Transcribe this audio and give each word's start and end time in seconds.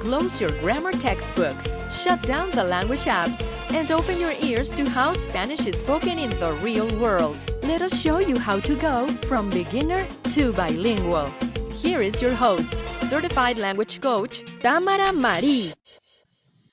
Close 0.00 0.40
your 0.40 0.50
grammar 0.60 0.92
textbooks, 0.92 1.76
shut 1.90 2.22
down 2.22 2.50
the 2.52 2.62
language 2.62 3.04
apps, 3.06 3.42
and 3.74 3.90
open 3.90 4.18
your 4.20 4.32
ears 4.42 4.70
to 4.70 4.88
how 4.88 5.12
Spanish 5.12 5.66
is 5.66 5.78
spoken 5.78 6.18
in 6.18 6.30
the 6.38 6.52
real 6.62 6.86
world. 7.00 7.36
Let 7.64 7.82
us 7.82 8.00
show 8.00 8.18
you 8.18 8.38
how 8.38 8.60
to 8.60 8.76
go 8.76 9.08
from 9.26 9.50
beginner 9.50 10.06
to 10.34 10.52
bilingual. 10.52 11.26
Here 11.74 12.00
is 12.00 12.22
your 12.22 12.32
host, 12.32 12.78
certified 12.96 13.58
language 13.58 14.00
coach, 14.00 14.44
Tamara 14.60 15.12
Marie. 15.12 15.72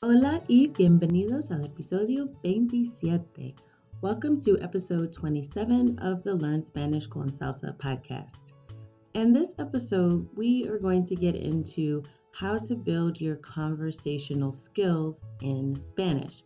Hola 0.04 0.44
y 0.48 0.68
bienvenidos 0.68 1.50
al 1.50 1.66
episodio 1.66 2.28
27. 2.44 3.56
Welcome 4.02 4.40
to 4.42 4.60
episode 4.62 5.12
27 5.12 5.98
of 5.98 6.24
the 6.24 6.36
Learn 6.36 6.64
Spanish 6.64 7.08
con 7.08 7.32
Salsa 7.32 7.76
podcast. 7.78 8.36
In 9.16 9.34
this 9.34 9.56
episode, 9.58 10.28
we 10.36 10.68
are 10.68 10.78
going 10.78 11.06
to 11.06 11.16
get 11.16 11.36
into 11.36 12.04
how 12.36 12.60
to 12.60 12.76
build 12.76 13.22
your 13.22 13.38
conversational 13.38 14.52
skills 14.52 15.24
in 15.42 15.80
Spanish. 15.80 16.44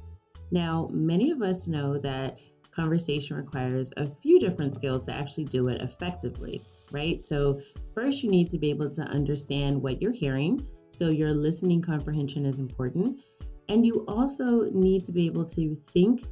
Now, 0.52 0.88
many 0.92 1.32
of 1.32 1.42
us 1.42 1.68
know 1.68 1.98
that 2.00 2.38
conversation 2.72 3.38
requires 3.38 3.92
a 3.98 4.08
few 4.22 4.40
different 4.40 4.76
skills 4.76 5.08
to 5.08 5.14
actually 5.14 5.46
do 5.46 5.68
it 5.68 5.82
effectively, 5.82 6.62
right? 6.92 7.24
So, 7.24 7.60
first, 7.96 8.22
you 8.22 8.30
need 8.30 8.50
to 8.50 8.60
be 8.60 8.70
able 8.70 8.90
to 8.92 9.02
understand 9.02 9.82
what 9.82 10.00
you're 10.00 10.12
hearing. 10.12 10.66
So, 10.90 11.10
your 11.10 11.34
listening 11.34 11.82
comprehension 11.82 12.46
is 12.46 12.60
important. 12.60 13.22
And 13.68 13.86
you 13.86 14.06
also 14.08 14.70
need 14.72 15.02
to 15.04 15.12
be 15.12 15.26
able 15.26 15.46
to 15.46 15.76
think 15.92 16.24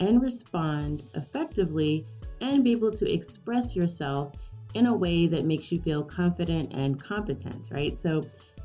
and 0.00 0.20
respond 0.20 1.04
effectively 1.14 2.04
and 2.40 2.64
be 2.64 2.72
able 2.72 2.90
to 2.90 3.10
express 3.10 3.74
yourself 3.76 4.34
in 4.74 4.86
a 4.86 4.94
way 4.94 5.26
that 5.28 5.44
makes 5.44 5.70
you 5.70 5.80
feel 5.80 6.02
confident 6.02 6.72
and 6.74 7.00
competent, 7.00 7.68
right? 7.70 7.96
So, 7.96 8.22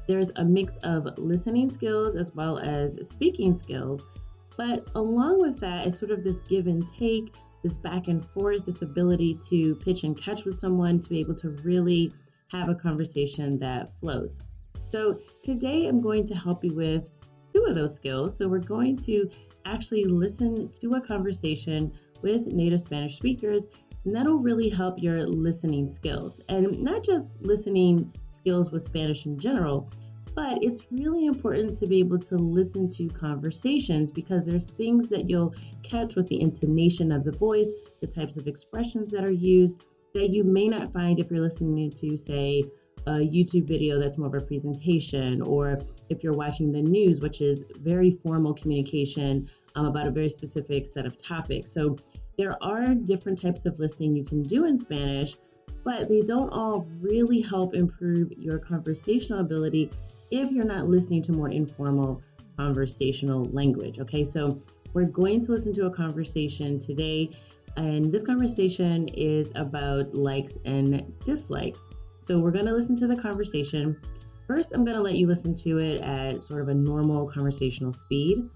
there's 0.08 0.32
a 0.36 0.44
mix 0.44 0.78
of 0.78 1.08
listening 1.18 1.70
skills 1.72 2.16
as 2.16 2.34
well 2.36 2.60
as 2.60 2.98
speaking 3.08 3.56
skills. 3.56 4.06
But 4.58 4.88
along 4.96 5.42
with 5.42 5.60
that 5.60 5.88
is 5.88 5.98
sort 5.98 6.12
of 6.12 6.24
this 6.24 6.40
give 6.42 6.68
and 6.68 6.86
take, 6.86 7.34
this 7.64 7.78
back 7.78 8.08
and 8.08 8.26
forth, 8.32 8.66
this 8.66 8.82
ability 8.82 9.38
to 9.50 9.76
pitch 9.76 10.04
and 10.04 10.18
catch 10.18 10.46
with 10.46 10.60
someone 10.60 11.00
to 11.00 11.10
be 11.10 11.20
able 11.20 11.36
to 11.36 11.50
really 11.64 12.12
have 12.50 12.70
a 12.70 12.76
conversation 12.76 13.58
that 13.60 13.92
flows. 14.00 14.42
So 14.92 15.20
today 15.42 15.88
I'm 15.88 16.02
going 16.02 16.26
to 16.28 16.36
help 16.36 16.64
you 16.64 16.74
with 16.74 17.10
two 17.54 17.66
of 17.66 17.76
those 17.76 17.96
skills. 17.96 18.36
So 18.38 18.48
we're 18.48 18.60
going 18.60 18.98
to 18.98 19.30
actually 19.66 20.06
listen 20.06 20.70
to 20.82 20.96
a 20.96 21.02
conversation 21.02 21.94
with 22.22 22.48
native 22.48 22.82
Spanish 22.82 23.16
speakers, 23.16 23.68
and 24.06 24.16
that'll 24.16 24.40
really 24.40 24.70
help 24.70 25.02
your 25.02 25.26
listening 25.26 25.88
skills. 25.88 26.42
And 26.50 26.84
not 26.84 27.04
just 27.04 27.40
listening 27.42 28.12
skills 28.42 28.72
with 28.72 28.84
Spanish 28.84 29.26
in 29.26 29.38
general, 29.38 29.90
but 30.34 30.64
it's 30.64 30.84
really 30.92 31.26
important 31.26 31.78
to 31.78 31.88
be 31.88 32.00
able 32.00 32.20
to 32.20 32.38
listen 32.38 32.90
to 32.90 33.08
conversations 33.10 34.12
because 34.12 34.46
there's 34.46 34.70
things 34.72 35.10
that 35.10 35.30
you'll 35.30 35.54
catch 35.84 36.16
with 36.16 36.28
the 36.28 36.42
intonation 36.42 37.12
of 37.12 37.24
the 37.24 37.32
voice, 37.32 37.72
the 38.00 38.08
types 38.08 38.38
of 38.38 38.48
expressions 38.48 39.12
that 39.12 39.24
are 39.24 39.32
used 39.32 39.84
that 40.14 40.30
you 40.30 40.44
may 40.44 40.68
not 40.68 40.92
find 40.92 41.20
if 41.20 41.30
you're 41.30 41.42
listening 41.42 41.92
to, 41.92 42.18
say, 42.18 42.64
a 43.08 43.12
YouTube 43.12 43.68
video 43.68 44.00
that's 44.00 44.18
more 44.18 44.28
of 44.28 44.34
a 44.36 44.46
presentation, 44.46 45.42
or 45.42 45.80
if 46.10 46.24
you're 46.24 46.34
watching 46.34 46.72
the 46.72 46.82
news, 46.82 47.20
which 47.20 47.42
is 47.42 47.66
very 47.80 48.12
formal 48.24 48.54
communication 48.54 49.50
um, 49.76 49.86
about 49.86 50.08
a 50.08 50.12
very 50.12 50.30
specific 50.30 50.86
set 50.86 51.06
of 51.06 51.22
topics. 51.22 51.74
So 51.74 51.98
there 52.38 52.62
are 52.64 52.94
different 52.94 53.42
types 53.42 53.66
of 53.66 53.80
listening 53.80 54.16
you 54.16 54.24
can 54.24 54.44
do 54.44 54.66
in 54.66 54.78
Spanish 54.78 55.36
but 55.84 56.10
they 56.10 56.22
don't 56.22 56.50
all 56.50 56.88
really 57.00 57.42
help 57.42 57.74
improve 57.74 58.32
your 58.38 58.60
conversational 58.60 59.40
ability 59.40 59.90
if 60.30 60.52
you're 60.52 60.66
not 60.66 60.88
listening 60.88 61.22
to 61.24 61.32
more 61.32 61.50
informal 61.50 62.22
conversational 62.58 63.46
language. 63.46 64.00
Okay, 64.00 64.24
so 64.24 64.62
we're 64.94 65.06
going 65.06 65.42
to 65.42 65.52
listen 65.52 65.74
to 65.74 65.86
a 65.86 65.90
conversation 65.90 66.78
today, 66.78 67.30
and 67.78 68.12
this 68.12 68.24
conversation 68.24 69.08
is 69.10 69.52
about 69.56 70.14
likes 70.14 70.58
and 70.66 71.14
dislikes. 71.24 71.88
So 72.20 72.38
we're 72.38 72.52
going 72.52 72.66
to 72.66 72.74
listen 72.74 72.96
to 72.98 73.08
the 73.08 73.16
conversation. 73.16 74.00
First, 74.48 74.74
I'm 74.74 74.84
going 74.84 74.98
to 74.98 75.02
let 75.02 75.16
you 75.16 75.28
listen 75.28 75.56
to 75.56 75.80
it 75.80 76.02
at 76.02 76.44
sort 76.44 76.62
of 76.62 76.68
a 76.68 76.74
normal 76.74 77.28
conversational 77.28 77.94
speed. 77.94 78.50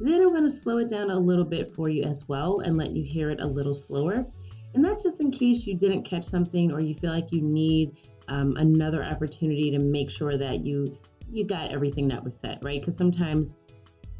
Then 0.00 0.20
I'm 0.20 0.30
going 0.30 0.42
to 0.42 0.50
slow 0.50 0.78
it 0.78 0.88
down 0.88 1.10
a 1.10 1.18
little 1.18 1.44
bit 1.44 1.72
for 1.72 1.88
you 1.88 2.02
as 2.02 2.26
well 2.28 2.60
and 2.60 2.76
let 2.76 2.90
you 2.90 3.04
hear 3.04 3.30
it 3.30 3.40
a 3.40 3.46
little 3.46 3.74
slower. 3.74 4.26
And 4.74 4.84
that's 4.84 5.02
just 5.02 5.20
in 5.20 5.30
case 5.30 5.66
you 5.66 5.74
didn't 5.76 6.02
catch 6.02 6.24
something 6.24 6.72
or 6.72 6.80
you 6.80 6.94
feel 6.94 7.12
like 7.12 7.32
you 7.32 7.40
need 7.40 7.96
um, 8.28 8.56
another 8.56 9.04
opportunity 9.04 9.70
to 9.70 9.78
make 9.78 10.10
sure 10.10 10.36
that 10.36 10.64
you 10.64 10.98
you 11.30 11.44
got 11.44 11.72
everything 11.72 12.06
that 12.08 12.22
was 12.22 12.36
said, 12.36 12.58
right? 12.62 12.80
Because 12.80 12.96
sometimes 12.96 13.54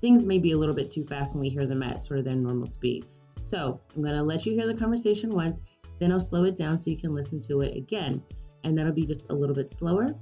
things 0.01 0.25
may 0.25 0.39
be 0.39 0.53
a 0.53 0.59
little 0.59 0.75
bit 0.75 0.89
too 0.89 1.05
fast 1.05 1.35
when 1.35 1.43
we 1.43 1.49
hear 1.49 1.67
them 1.67 1.83
at 1.83 2.01
sort 2.01 2.19
of 2.19 2.25
their 2.25 2.35
normal 2.35 2.67
speed. 2.67 3.05
So 3.43 3.81
I'm 3.95 4.03
gonna 4.03 4.23
let 4.23 4.47
you 4.47 4.53
hear 4.53 4.67
the 4.67 4.75
conversation 4.75 5.31
once, 5.31 5.63
then 5.99 6.13
I'll 6.13 6.21
slow 6.21 6.45
it 6.45 6.57
down 6.57 6.79
so 6.79 6.91
you 6.91 6.97
can 6.97 7.15
listen 7.15 7.41
to 7.43 7.61
it 7.61 7.77
again. 7.77 8.23
And 8.65 8.77
that'll 8.77 8.93
be 8.93 9.05
just 9.05 9.25
a 9.29 9.35
little 9.35 9.55
bit 9.55 9.71
slower. 9.71 10.15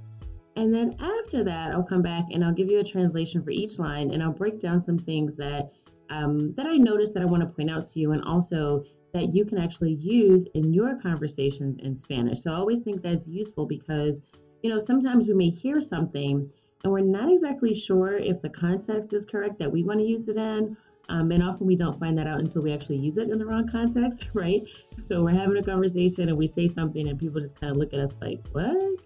And 0.55 0.73
then 0.73 0.95
after 0.99 1.43
that, 1.43 1.71
I'll 1.71 1.83
come 1.83 2.01
back 2.01 2.25
and 2.31 2.43
I'll 2.43 2.53
give 2.53 2.69
you 2.69 2.79
a 2.79 2.83
translation 2.83 3.41
for 3.41 3.49
each 3.49 3.79
line 3.79 4.11
and 4.11 4.21
I'll 4.21 4.33
break 4.33 4.59
down 4.59 4.79
some 4.79 4.99
things 4.99 5.35
that 5.37 5.71
um, 6.09 6.53
that 6.55 6.67
I 6.67 6.75
noticed 6.77 7.13
that 7.13 7.23
I 7.23 7.25
want 7.25 7.47
to 7.47 7.53
point 7.53 7.71
out 7.71 7.85
to 7.87 7.99
you 7.99 8.11
and 8.11 8.23
also 8.23 8.83
that 9.13 9.33
you 9.33 9.45
can 9.45 9.57
actually 9.57 9.93
use 9.93 10.47
in 10.55 10.73
your 10.73 10.99
conversations 10.99 11.77
in 11.77 11.93
Spanish. 11.93 12.41
So 12.41 12.51
I 12.51 12.55
always 12.55 12.81
think 12.81 13.01
that's 13.01 13.27
useful 13.27 13.65
because 13.65 14.21
you 14.63 14.69
know, 14.69 14.79
sometimes 14.79 15.27
we 15.27 15.33
may 15.33 15.49
hear 15.49 15.81
something 15.81 16.49
and 16.83 16.91
we're 16.91 17.01
not 17.01 17.31
exactly 17.31 17.73
sure 17.73 18.17
if 18.17 18.41
the 18.41 18.49
context 18.49 19.13
is 19.13 19.25
correct 19.25 19.59
that 19.59 19.71
we 19.71 19.83
want 19.83 19.99
to 19.99 20.05
use 20.05 20.27
it 20.29 20.37
in. 20.37 20.75
Um, 21.09 21.31
and 21.31 21.43
often 21.43 21.67
we 21.67 21.75
don't 21.75 21.99
find 21.99 22.17
that 22.17 22.27
out 22.27 22.39
until 22.39 22.61
we 22.61 22.71
actually 22.71 22.97
use 22.97 23.17
it 23.17 23.29
in 23.29 23.37
the 23.37 23.45
wrong 23.45 23.67
context, 23.67 24.25
right? 24.33 24.63
So 25.07 25.21
we're 25.21 25.31
having 25.31 25.57
a 25.57 25.63
conversation 25.63 26.29
and 26.29 26.37
we 26.37 26.47
say 26.47 26.67
something 26.67 27.09
and 27.09 27.19
people 27.19 27.41
just 27.41 27.59
kind 27.59 27.71
of 27.71 27.77
look 27.77 27.93
at 27.93 27.99
us 27.99 28.15
like, 28.21 28.39
what? 28.53 28.99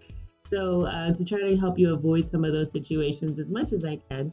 So 0.52 0.86
uh, 0.86 1.12
to 1.12 1.26
try 1.26 1.40
to 1.40 1.58
help 1.58 1.78
you 1.78 1.94
avoid 1.94 2.30
some 2.30 2.46
of 2.46 2.54
those 2.54 2.72
situations 2.72 3.40
as 3.40 3.50
much 3.50 3.74
as 3.74 3.84
I 3.84 4.00
can, 4.10 4.32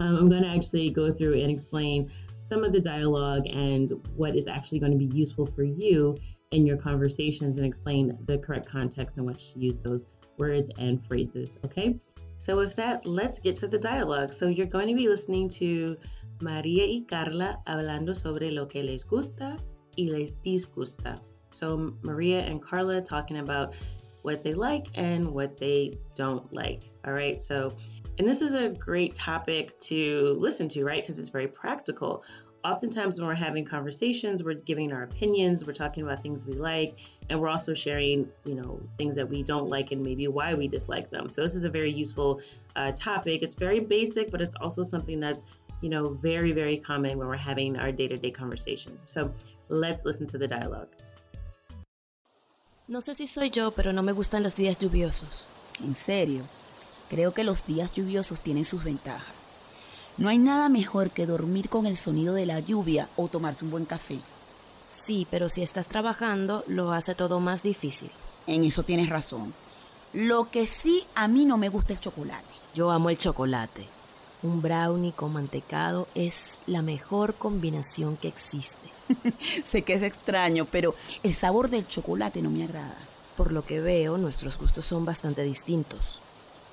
um, 0.00 0.16
I'm 0.16 0.28
going 0.28 0.44
to 0.44 0.48
actually 0.48 0.90
go 0.90 1.12
through 1.12 1.34
and 1.34 1.50
explain 1.50 2.10
some 2.48 2.64
of 2.64 2.72
the 2.72 2.80
dialogue 2.80 3.46
and 3.46 3.92
what 4.16 4.34
is 4.34 4.46
actually 4.46 4.78
going 4.78 4.92
to 4.92 4.98
be 4.98 5.14
useful 5.16 5.46
for 5.46 5.62
you 5.62 6.16
in 6.50 6.66
your 6.66 6.76
conversations 6.76 7.58
and 7.58 7.66
explain 7.66 8.16
the 8.26 8.38
correct 8.38 8.66
context 8.66 9.18
in 9.18 9.24
which 9.24 9.52
to 9.52 9.58
use 9.58 9.76
those 9.78 10.06
words 10.38 10.70
and 10.78 11.06
phrases. 11.06 11.58
Okay. 11.64 11.98
So, 12.38 12.56
with 12.56 12.76
that, 12.76 13.04
let's 13.04 13.40
get 13.40 13.56
to 13.56 13.66
the 13.66 13.78
dialogue. 13.78 14.32
So, 14.32 14.48
you're 14.48 14.66
going 14.66 14.88
to 14.88 14.94
be 14.94 15.08
listening 15.08 15.48
to 15.60 15.96
Maria 16.40 16.86
y 16.86 17.04
Carla 17.06 17.58
hablando 17.66 18.16
sobre 18.16 18.52
lo 18.52 18.66
que 18.66 18.82
les 18.82 19.02
gusta 19.02 19.58
y 19.96 20.04
les 20.04 20.34
disgusta. 20.44 21.18
So, 21.50 21.92
Maria 22.02 22.40
and 22.40 22.62
Carla 22.62 23.02
talking 23.02 23.38
about 23.38 23.74
what 24.22 24.44
they 24.44 24.54
like 24.54 24.86
and 24.94 25.32
what 25.32 25.56
they 25.56 25.98
don't 26.14 26.52
like. 26.52 26.82
All 27.04 27.12
right. 27.12 27.42
So, 27.42 27.74
and 28.18 28.28
this 28.28 28.42
is 28.42 28.54
a 28.54 28.68
great 28.68 29.14
topic 29.14 29.78
to 29.78 30.36
listen 30.38 30.68
to, 30.70 30.84
right? 30.84 31.02
Because 31.02 31.18
it's 31.18 31.28
very 31.28 31.46
practical. 31.46 32.24
Oftentimes, 32.64 33.20
when 33.20 33.28
we're 33.28 33.36
having 33.36 33.64
conversations, 33.64 34.42
we're 34.42 34.54
giving 34.54 34.92
our 34.92 35.04
opinions, 35.04 35.64
we're 35.64 35.72
talking 35.72 36.02
about 36.02 36.20
things 36.20 36.44
we 36.44 36.54
like, 36.54 36.98
and 37.30 37.40
we're 37.40 37.48
also 37.48 37.72
sharing, 37.72 38.28
you 38.44 38.56
know, 38.56 38.80
things 38.98 39.14
that 39.14 39.28
we 39.28 39.44
don't 39.44 39.68
like 39.68 39.92
and 39.92 40.02
maybe 40.02 40.26
why 40.26 40.54
we 40.54 40.66
dislike 40.66 41.08
them. 41.08 41.28
So, 41.28 41.42
this 41.42 41.54
is 41.54 41.62
a 41.62 41.70
very 41.70 41.92
useful 41.92 42.40
uh, 42.74 42.90
topic. 42.92 43.42
It's 43.42 43.54
very 43.54 43.78
basic, 43.78 44.32
but 44.32 44.40
it's 44.40 44.56
also 44.56 44.82
something 44.82 45.20
that's, 45.20 45.44
you 45.80 45.88
know, 45.88 46.08
very, 46.14 46.50
very 46.50 46.76
common 46.76 47.16
when 47.16 47.28
we're 47.28 47.36
having 47.36 47.76
our 47.76 47.92
day 47.92 48.08
to 48.08 48.16
day 48.16 48.32
conversations. 48.32 49.08
So, 49.08 49.32
let's 49.68 50.04
listen 50.04 50.26
to 50.26 50.38
the 50.38 50.48
dialogue. 50.48 50.88
No 52.88 53.00
sé 53.00 53.14
si 53.14 53.26
soy 53.28 53.50
yo, 53.50 53.70
pero 53.70 53.92
no 53.92 54.02
me 54.02 54.12
gustan 54.12 54.42
los 54.42 54.56
días 54.56 54.78
lluviosos. 54.78 55.46
En 55.84 55.94
serio. 55.94 56.42
Creo 57.08 57.32
que 57.32 57.44
los 57.44 57.66
días 57.66 57.92
lluviosos 57.92 58.40
tienen 58.40 58.64
sus 58.64 58.84
ventajas. 58.84 59.34
No 60.18 60.28
hay 60.28 60.38
nada 60.38 60.68
mejor 60.68 61.10
que 61.10 61.26
dormir 61.26 61.68
con 61.68 61.86
el 61.86 61.96
sonido 61.96 62.34
de 62.34 62.44
la 62.44 62.60
lluvia 62.60 63.08
o 63.16 63.28
tomarse 63.28 63.64
un 63.64 63.70
buen 63.70 63.84
café. 63.84 64.18
Sí, 64.88 65.26
pero 65.30 65.48
si 65.48 65.62
estás 65.62 65.88
trabajando, 65.88 66.64
lo 66.66 66.92
hace 66.92 67.14
todo 67.14 67.40
más 67.40 67.62
difícil. 67.62 68.10
En 68.46 68.64
eso 68.64 68.82
tienes 68.82 69.08
razón. 69.08 69.54
Lo 70.12 70.50
que 70.50 70.66
sí 70.66 71.04
a 71.14 71.28
mí 71.28 71.44
no 71.44 71.56
me 71.56 71.68
gusta 71.68 71.92
el 71.92 72.00
chocolate. 72.00 72.44
Yo 72.74 72.90
amo 72.90 73.10
el 73.10 73.18
chocolate. 73.18 73.86
Un 74.42 74.60
brownie 74.62 75.12
con 75.12 75.32
mantecado 75.32 76.08
es 76.14 76.60
la 76.66 76.82
mejor 76.82 77.34
combinación 77.34 78.16
que 78.16 78.28
existe. 78.28 78.88
sé 79.70 79.82
que 79.82 79.94
es 79.94 80.02
extraño, 80.02 80.64
pero 80.64 80.94
el 81.22 81.34
sabor 81.34 81.70
del 81.70 81.86
chocolate 81.86 82.42
no 82.42 82.50
me 82.50 82.64
agrada. 82.64 82.98
Por 83.36 83.52
lo 83.52 83.64
que 83.64 83.80
veo, 83.80 84.18
nuestros 84.18 84.58
gustos 84.58 84.86
son 84.86 85.04
bastante 85.04 85.42
distintos. 85.42 86.22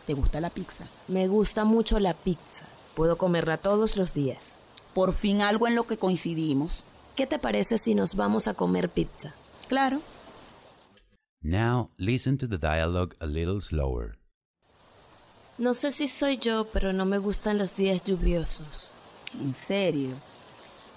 ¿Te 0.05 0.13
gusta 0.13 0.39
la 0.39 0.51
pizza? 0.51 0.85
Me 1.07 1.27
gusta 1.27 1.65
mucho 1.65 1.99
la 1.99 2.13
pizza. 2.13 2.65
Puedo 2.95 3.17
comerla 3.17 3.57
todos 3.57 3.97
los 3.97 4.13
días. 4.13 4.59
Por 4.93 5.13
fin 5.13 5.41
algo 5.41 5.67
en 5.67 5.75
lo 5.75 5.87
que 5.87 5.97
coincidimos. 5.97 6.83
¿Qué 7.15 7.25
te 7.25 7.39
parece 7.39 7.77
si 7.77 7.95
nos 7.95 8.15
vamos 8.15 8.47
a 8.47 8.53
comer 8.53 8.89
pizza? 8.89 9.33
Claro. 9.67 10.01
Now 11.41 11.89
listen 11.97 12.37
to 12.37 12.47
the 12.47 12.57
dialogue 12.57 13.15
a 13.19 13.25
little 13.25 13.61
slower. 13.61 14.17
No 15.57 15.73
sé 15.73 15.91
si 15.91 16.07
soy 16.07 16.37
yo, 16.37 16.67
pero 16.71 16.93
no 16.93 17.05
me 17.05 17.17
gustan 17.17 17.57
los 17.57 17.75
días 17.75 18.03
lluviosos. 18.03 18.91
En 19.39 19.53
serio. 19.53 20.15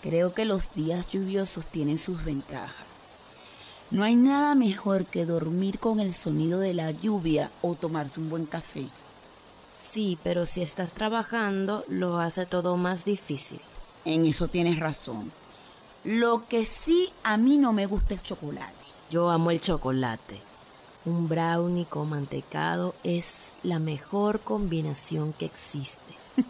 Creo 0.03 0.35
que 0.35 0.45
los 0.45 0.75
días 0.75 1.09
lluviosos 1.11 1.67
tienen 1.67 1.99
sus 1.99 2.25
ventajas. 2.25 2.87
No 3.91 4.05
hay 4.05 4.17
nada 4.17 4.55
mejor 4.55 5.07
que 5.07 5.25
dormir 5.25 5.79
con 5.79 5.99
el 5.99 6.13
sonido 6.13 6.59
de 6.61 6.75
la 6.75 6.91
lluvia 6.91 7.51
o 7.63 7.75
tomarse 7.75 8.21
un 8.21 8.29
buen 8.29 8.45
café. 8.45 8.87
Sí, 9.91 10.19
pero 10.23 10.45
si 10.45 10.61
estás 10.61 10.93
trabajando, 10.93 11.83
lo 11.89 12.19
hace 12.19 12.45
todo 12.45 12.77
más 12.77 13.07
difícil. 13.07 13.61
En 14.05 14.27
eso 14.27 14.47
tienes 14.47 14.79
razón. 14.79 15.33
Lo 16.05 16.47
que 16.47 16.67
sí 16.67 17.11
a 17.23 17.39
mí 17.39 17.57
no 17.57 17.73
me 17.73 17.87
gusta 17.87 18.13
es 18.13 18.23
chocolate. 18.23 18.75
Yo 19.11 19.31
amo 19.31 19.51
el 19.51 19.63
chocolate. 19.63 20.41
Un 21.07 21.27
brownie 21.27 21.87
con 21.87 22.11
mantecado 22.11 22.95
es 23.03 23.55
la 23.63 23.79
mejor 23.79 24.41
combinación 24.41 25.33
que 25.33 25.47
existe. 25.47 26.03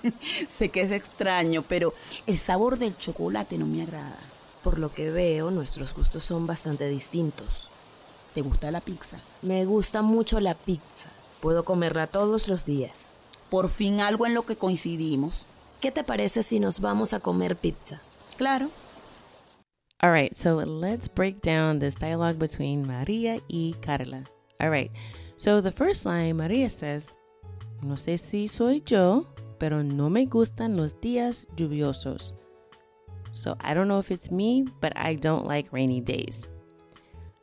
sé 0.58 0.70
que 0.70 0.80
es 0.80 0.90
extraño, 0.90 1.62
pero 1.62 1.94
el 2.26 2.38
sabor 2.38 2.76
del 2.76 2.98
chocolate 2.98 3.56
no 3.56 3.66
me 3.66 3.82
agrada. 3.82 4.18
Por 4.64 4.80
lo 4.80 4.92
que 4.92 5.12
veo, 5.12 5.52
nuestros 5.52 5.94
gustos 5.94 6.24
son 6.24 6.48
bastante 6.48 6.88
distintos. 6.88 7.70
¿Te 8.34 8.40
gusta 8.40 8.72
la 8.72 8.80
pizza? 8.80 9.18
Me 9.42 9.64
gusta 9.64 10.02
mucho 10.02 10.40
la 10.40 10.54
pizza. 10.54 11.08
Puedo 11.40 11.64
comerla 11.64 12.08
todos 12.08 12.48
los 12.48 12.64
días. 12.64 13.12
Por 13.50 13.68
fin 13.70 14.00
algo 14.00 14.26
en 14.26 14.34
lo 14.34 14.42
que 14.42 14.56
coincidimos. 14.56 15.46
¿Qué 15.80 15.90
te 15.90 16.04
parece 16.04 16.42
si 16.42 16.60
nos 16.60 16.80
vamos 16.80 17.12
a 17.12 17.20
comer 17.20 17.56
pizza? 17.56 18.02
Claro. 18.36 18.70
All 20.00 20.12
right, 20.12 20.36
so 20.36 20.56
let's 20.56 21.08
break 21.08 21.42
down 21.42 21.80
this 21.80 21.94
dialogue 21.94 22.38
between 22.38 22.86
Maria 22.86 23.40
y 23.48 23.74
Carla. 23.80 24.24
All 24.60 24.70
right, 24.70 24.92
so 25.36 25.60
the 25.60 25.72
first 25.72 26.06
line, 26.06 26.36
Maria 26.36 26.68
says, 26.70 27.12
No 27.82 27.94
sé 27.96 28.18
si 28.18 28.48
soy 28.48 28.82
yo, 28.84 29.26
pero 29.58 29.82
no 29.82 30.08
me 30.08 30.26
gustan 30.26 30.76
los 30.76 30.94
días 31.00 31.46
lluviosos. 31.56 32.32
So 33.32 33.56
I 33.60 33.74
don't 33.74 33.88
know 33.88 33.98
if 33.98 34.10
it's 34.10 34.30
me, 34.30 34.66
but 34.80 34.92
I 34.96 35.14
don't 35.14 35.46
like 35.46 35.72
rainy 35.72 36.00
days. 36.00 36.48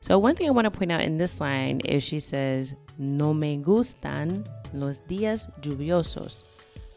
So 0.01 0.19
one 0.19 0.35
thing 0.35 0.47
I 0.47 0.51
want 0.51 0.65
to 0.65 0.71
point 0.71 0.91
out 0.91 1.01
in 1.01 1.17
this 1.17 1.39
line 1.39 1.79
is 1.81 2.03
she 2.03 2.19
says, 2.19 2.75
No 2.97 3.33
me 3.33 3.57
gustan 3.57 4.45
los 4.79 5.01
días 5.01 5.47
lluviosos. 5.61 6.43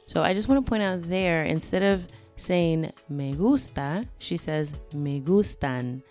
So 0.07 0.23
I 0.23 0.33
just 0.35 0.49
want 0.49 0.65
to 0.65 0.69
point 0.69 0.83
out 0.83 1.03
there, 1.03 1.45
instead 1.45 1.83
of 1.83 2.07
saying 2.37 2.93
me 3.09 3.33
gusta, 3.33 4.07
she 4.19 4.37
says 4.37 4.73
me 4.95 5.21
gustan. 5.21 6.03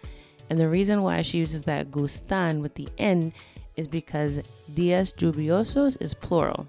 And 0.50 0.60
the 0.60 0.70
reason 0.70 1.02
why 1.02 1.22
she 1.22 1.40
uses 1.40 1.64
that 1.64 1.92
gustan 1.92 2.62
with 2.62 2.76
the 2.76 2.88
N 2.98 3.34
is 3.76 3.88
because 3.88 4.40
días 4.74 5.14
lluviosos 5.16 6.02
is 6.02 6.14
plural. 6.14 6.68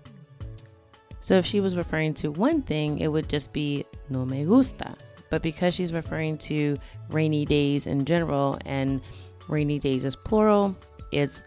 So 1.21 1.35
if 1.35 1.45
she 1.45 1.61
was 1.61 1.77
referring 1.77 2.15
to 2.15 2.31
one 2.31 2.63
thing, 2.63 3.01
it 3.01 3.09
would 3.09 3.29
just 3.29 3.53
be 3.53 3.85
no 4.09 4.25
me 4.25 4.45
gusta. 4.45 4.95
But 5.31 5.43
because 5.43 5.75
she's 5.75 5.93
referring 5.93 6.39
to 6.39 6.79
rainy 7.11 7.45
days 7.45 7.87
in 7.87 8.05
general 8.05 8.59
and 8.65 9.03
rainy 9.49 9.79
days 9.79 10.05
is 10.05 10.17
plural, 10.17 10.75
it's 11.13 11.43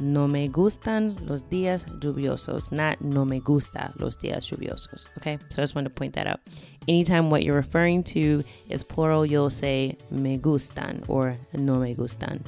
no 0.00 0.26
me 0.26 0.48
gustan 0.48 1.16
los 1.26 1.44
días 1.44 1.86
lluviosos, 2.00 2.72
not 2.72 3.00
no 3.00 3.24
me 3.24 3.40
gusta 3.40 3.92
los 3.98 4.16
días 4.16 4.50
lluviosos. 4.50 5.06
Okay, 5.18 5.38
so 5.50 5.60
I 5.60 5.62
just 5.62 5.74
want 5.74 5.86
to 5.86 5.90
point 5.90 6.14
that 6.14 6.26
out. 6.26 6.40
Anytime 6.88 7.30
what 7.30 7.42
you're 7.44 7.56
referring 7.56 8.02
to 8.04 8.42
is 8.68 8.82
plural, 8.82 9.24
you'll 9.24 9.50
say 9.50 9.96
me 10.10 10.38
gustan 10.38 11.02
or 11.08 11.36
no 11.52 11.78
me 11.78 11.94
gustan. 11.94 12.42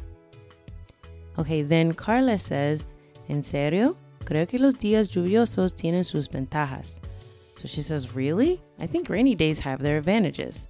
Okay, 1.38 1.62
then 1.62 1.92
Carla 1.92 2.38
says, 2.38 2.84
¿En 3.28 3.42
serio? 3.42 3.96
Creo 4.24 4.48
que 4.48 4.58
los 4.58 4.74
días 4.74 5.08
lluviosos 5.08 5.74
tienen 5.74 6.04
sus 6.04 6.28
ventajas. 6.28 7.00
So 7.56 7.66
she 7.68 7.82
says, 7.82 8.14
Really? 8.14 8.60
I 8.78 8.86
think 8.86 9.08
rainy 9.08 9.34
days 9.34 9.58
have 9.60 9.82
their 9.82 9.98
advantages. 9.98 10.68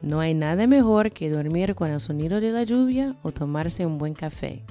No 0.00 0.20
hay 0.20 0.32
nada 0.32 0.66
mejor 0.66 1.10
que 1.10 1.28
dormir 1.28 1.74
con 1.74 1.90
el 1.90 2.00
sonido 2.00 2.40
de 2.40 2.52
la 2.52 2.62
lluvia 2.62 3.16
o 3.22 3.32
tomarse 3.32 3.84
un 3.84 3.98
buen 3.98 4.14
café. 4.14 4.62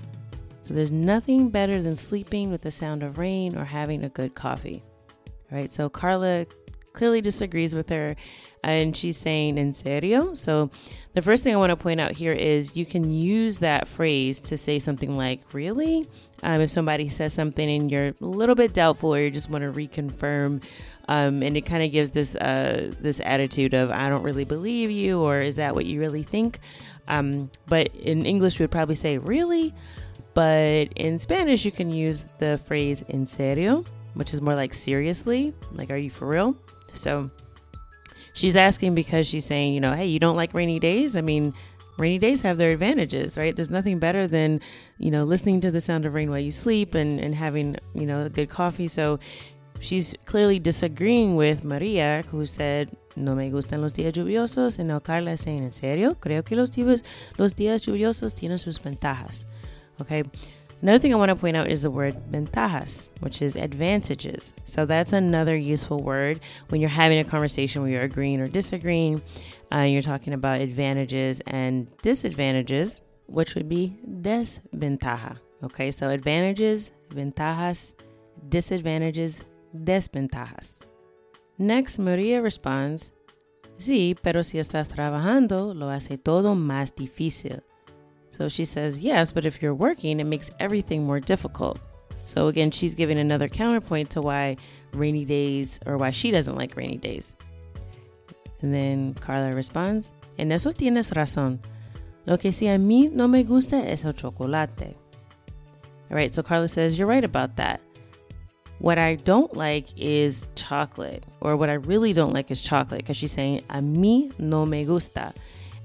So 0.68 0.74
there's 0.74 0.92
nothing 0.92 1.50
better 1.50 1.82
than 1.82 1.96
sleeping 1.96 2.52
with 2.52 2.62
the 2.62 2.72
sound 2.72 3.02
of 3.02 3.18
rain 3.18 3.58
or 3.58 3.64
having 3.64 4.04
a 4.04 4.10
good 4.10 4.36
coffee. 4.36 4.84
All 5.50 5.58
right, 5.58 5.72
so 5.72 5.88
Carla 5.88 6.46
clearly 6.92 7.22
disagrees 7.22 7.74
with 7.74 7.88
her 7.88 8.18
and 8.64 8.98
she's 8.98 9.16
saying 9.16 9.58
en 9.58 9.74
serio. 9.74 10.34
So 10.34 10.70
the 11.14 11.22
first 11.22 11.44
thing 11.44 11.54
I 11.54 11.58
want 11.58 11.70
to 11.70 11.78
point 11.78 12.02
out 12.02 12.12
here 12.12 12.34
is 12.34 12.76
you 12.76 12.86
can 12.86 13.12
use 13.12 13.60
that 13.60 13.88
phrase 13.88 14.42
to 14.42 14.58
say 14.58 14.78
something 14.78 15.16
like 15.16 15.54
really 15.54 16.06
um, 16.44 16.60
if 16.60 16.70
somebody 16.70 17.08
says 17.08 17.34
something 17.34 17.70
and 17.70 17.90
you're 17.90 18.08
a 18.08 18.16
little 18.20 18.56
bit 18.56 18.74
doubtful 18.74 19.14
or 19.14 19.22
you 19.22 19.32
just 19.32 19.50
want 19.50 19.64
to 19.64 19.72
reconfirm 19.72 20.62
um, 21.08 21.42
and 21.44 21.56
it 21.56 21.62
kind 21.62 21.82
of 21.82 21.94
gives 21.94 22.12
this 22.12 22.36
uh, 22.36 22.92
this 23.00 23.22
attitude 23.24 23.74
of 23.74 23.90
I 23.90 24.10
don't 24.10 24.24
really 24.24 24.44
believe 24.44 24.92
you 24.92 25.22
or 25.22 25.38
is 25.38 25.56
that 25.56 25.76
what 25.76 25.86
you 25.86 26.02
really 26.02 26.24
think 26.24 26.60
um, 27.08 27.50
but 27.68 27.96
in 27.96 28.26
English 28.26 28.60
we 28.60 28.64
would 28.64 28.72
probably 28.72 28.96
say 28.96 29.18
really 29.18 29.74
but 30.38 30.88
in 30.96 31.18
Spanish 31.18 31.66
you 31.66 31.72
can 31.72 31.90
use 31.92 32.20
the 32.38 32.60
phrase 32.68 33.04
en 33.10 33.26
serio 33.26 33.84
which 34.14 34.34
is 34.34 34.42
more 34.42 34.56
like 34.56 34.74
seriously 34.74 35.54
like 35.74 35.90
are 35.90 36.02
you 36.06 36.12
for 36.12 36.28
real 36.28 36.56
so 36.94 37.30
she's 38.38 38.56
asking 38.56 38.96
because 38.96 39.28
she's 39.28 39.46
saying, 39.46 39.74
you 39.74 39.82
know, 39.82 39.94
hey, 39.94 40.06
you 40.06 40.20
don't 40.20 40.36
like 40.36 40.54
rainy 40.54 40.80
days? 40.80 41.16
I 41.16 41.22
mean, 41.22 41.54
rainy 41.98 42.20
days 42.20 42.42
have 42.42 42.58
their 42.58 42.70
advantages, 42.70 43.38
right? 43.38 43.56
There's 43.56 43.72
nothing 43.72 44.00
better 44.00 44.28
than, 44.28 44.62
you 45.00 45.12
know, 45.12 45.24
listening 45.24 45.60
to 45.62 45.72
the 45.72 45.82
sound 45.82 46.06
of 46.06 46.14
rain 46.14 46.30
while 46.30 46.40
you 46.40 46.52
sleep 46.52 46.94
and, 46.94 47.20
and 47.20 47.34
having, 47.34 47.78
you 47.96 48.06
know, 48.06 48.26
a 48.26 48.30
good 48.30 48.50
coffee. 48.50 48.88
So 48.88 49.20
she's 49.80 50.16
clearly 50.26 50.60
disagreeing 50.60 51.36
with 51.36 51.64
Maria, 51.64 52.24
who 52.30 52.46
said, 52.46 52.96
no 53.16 53.34
me 53.34 53.50
gustan 53.50 53.82
los 53.82 53.94
días 53.94 54.14
lluviosos. 54.14 54.78
And 54.78 54.90
now 54.90 55.00
Carla 55.00 55.32
is 55.32 55.42
saying, 55.42 55.64
¿en 55.64 55.72
serio? 55.72 56.16
Creo 56.20 56.46
que 56.46 56.56
los 56.56 56.78
los 57.38 57.54
días 57.54 57.82
lluviosos 57.82 58.36
tienen 58.36 58.60
sus 58.60 58.82
ventajas. 58.82 59.48
Okay. 60.02 60.24
Another 60.82 61.00
thing 61.00 61.12
I 61.12 61.18
want 61.18 61.30
to 61.30 61.36
point 61.36 61.58
out 61.58 61.72
is 61.72 61.82
the 61.82 61.90
word 61.90 62.16
ventajas, 62.32 63.10
which 63.22 63.42
is 63.42 63.56
advantages. 63.56 64.54
So 64.66 64.86
that's 64.86 65.12
another 65.12 65.56
useful 65.56 66.04
word 66.04 66.40
when 66.70 66.82
you're 66.82 66.90
having 66.90 67.18
a 67.18 67.24
conversation 67.24 67.82
where 67.82 67.90
you're 67.90 68.04
agreeing 68.04 68.40
or 68.40 68.48
disagreeing. 68.48 69.22
Uh, 69.74 69.80
you're 69.80 70.04
talking 70.04 70.34
about 70.34 70.62
advantages 70.62 71.42
and 71.48 71.88
disadvantages, 72.04 73.02
which 73.26 73.56
would 73.56 73.68
be 73.68 73.98
desventaja. 74.08 75.40
Okay, 75.64 75.90
so 75.90 76.10
advantages, 76.10 76.92
ventajas, 77.10 77.96
disadvantages, 78.48 79.42
desventajas. 79.76 80.86
Next, 81.58 81.98
Maria 81.98 82.40
responds, 82.40 83.12
Sí, 83.80 84.16
pero 84.22 84.44
si 84.44 84.60
estás 84.60 84.88
trabajando, 84.90 85.74
lo 85.74 85.90
hace 85.90 86.18
todo 86.18 86.56
más 86.56 86.96
difícil. 86.96 87.64
So 88.38 88.50
she 88.50 88.66
says, 88.66 89.00
Yes, 89.00 89.32
but 89.32 89.46
if 89.46 89.62
you're 89.62 89.74
working, 89.74 90.20
it 90.20 90.26
makes 90.26 90.52
everything 90.60 91.04
more 91.04 91.20
difficult. 91.20 91.80
So 92.28 92.48
again, 92.48 92.70
she's 92.70 92.94
giving 92.94 93.18
another 93.18 93.48
counterpoint 93.48 94.12
to 94.12 94.22
why 94.22 94.58
rainy 94.94 95.26
days, 95.26 95.80
or 95.88 95.98
why 95.98 96.12
she 96.12 96.30
doesn't 96.30 96.56
like 96.56 96.76
rainy 96.76 96.98
days. 96.98 97.36
And 98.62 98.74
then 98.74 99.16
Carla 99.16 99.52
responds, 99.54 100.12
En 100.38 100.52
eso 100.52 100.72
tienes 100.72 101.12
razón. 101.12 101.60
Lo 102.28 102.38
que 102.38 102.52
sí 102.52 102.68
a 102.68 102.78
mí 102.78 103.12
no 103.12 103.28
me 103.28 103.44
gusta 103.44 103.78
es 103.78 104.06
el 104.06 104.14
chocolate. 104.14 104.96
All 106.10 106.16
right, 106.16 106.34
so 106.34 106.44
Carla 106.44 106.68
says, 106.68 106.98
You're 106.98 107.08
right 107.08 107.24
about 107.24 107.56
that. 107.56 107.82
What 108.80 109.00
I 109.00 109.16
don't 109.16 109.56
like 109.56 109.88
is 109.98 110.46
chocolate, 110.54 111.24
or 111.42 111.56
what 111.56 111.70
I 111.70 111.74
really 111.74 112.14
don't 112.14 112.34
like 112.34 112.52
is 112.52 112.62
chocolate, 112.62 113.00
because 113.00 113.18
she's 113.18 113.32
saying, 113.32 113.64
A 113.70 113.80
mí 113.80 114.38
no 114.38 114.64
me 114.66 114.86
gusta. 114.86 115.34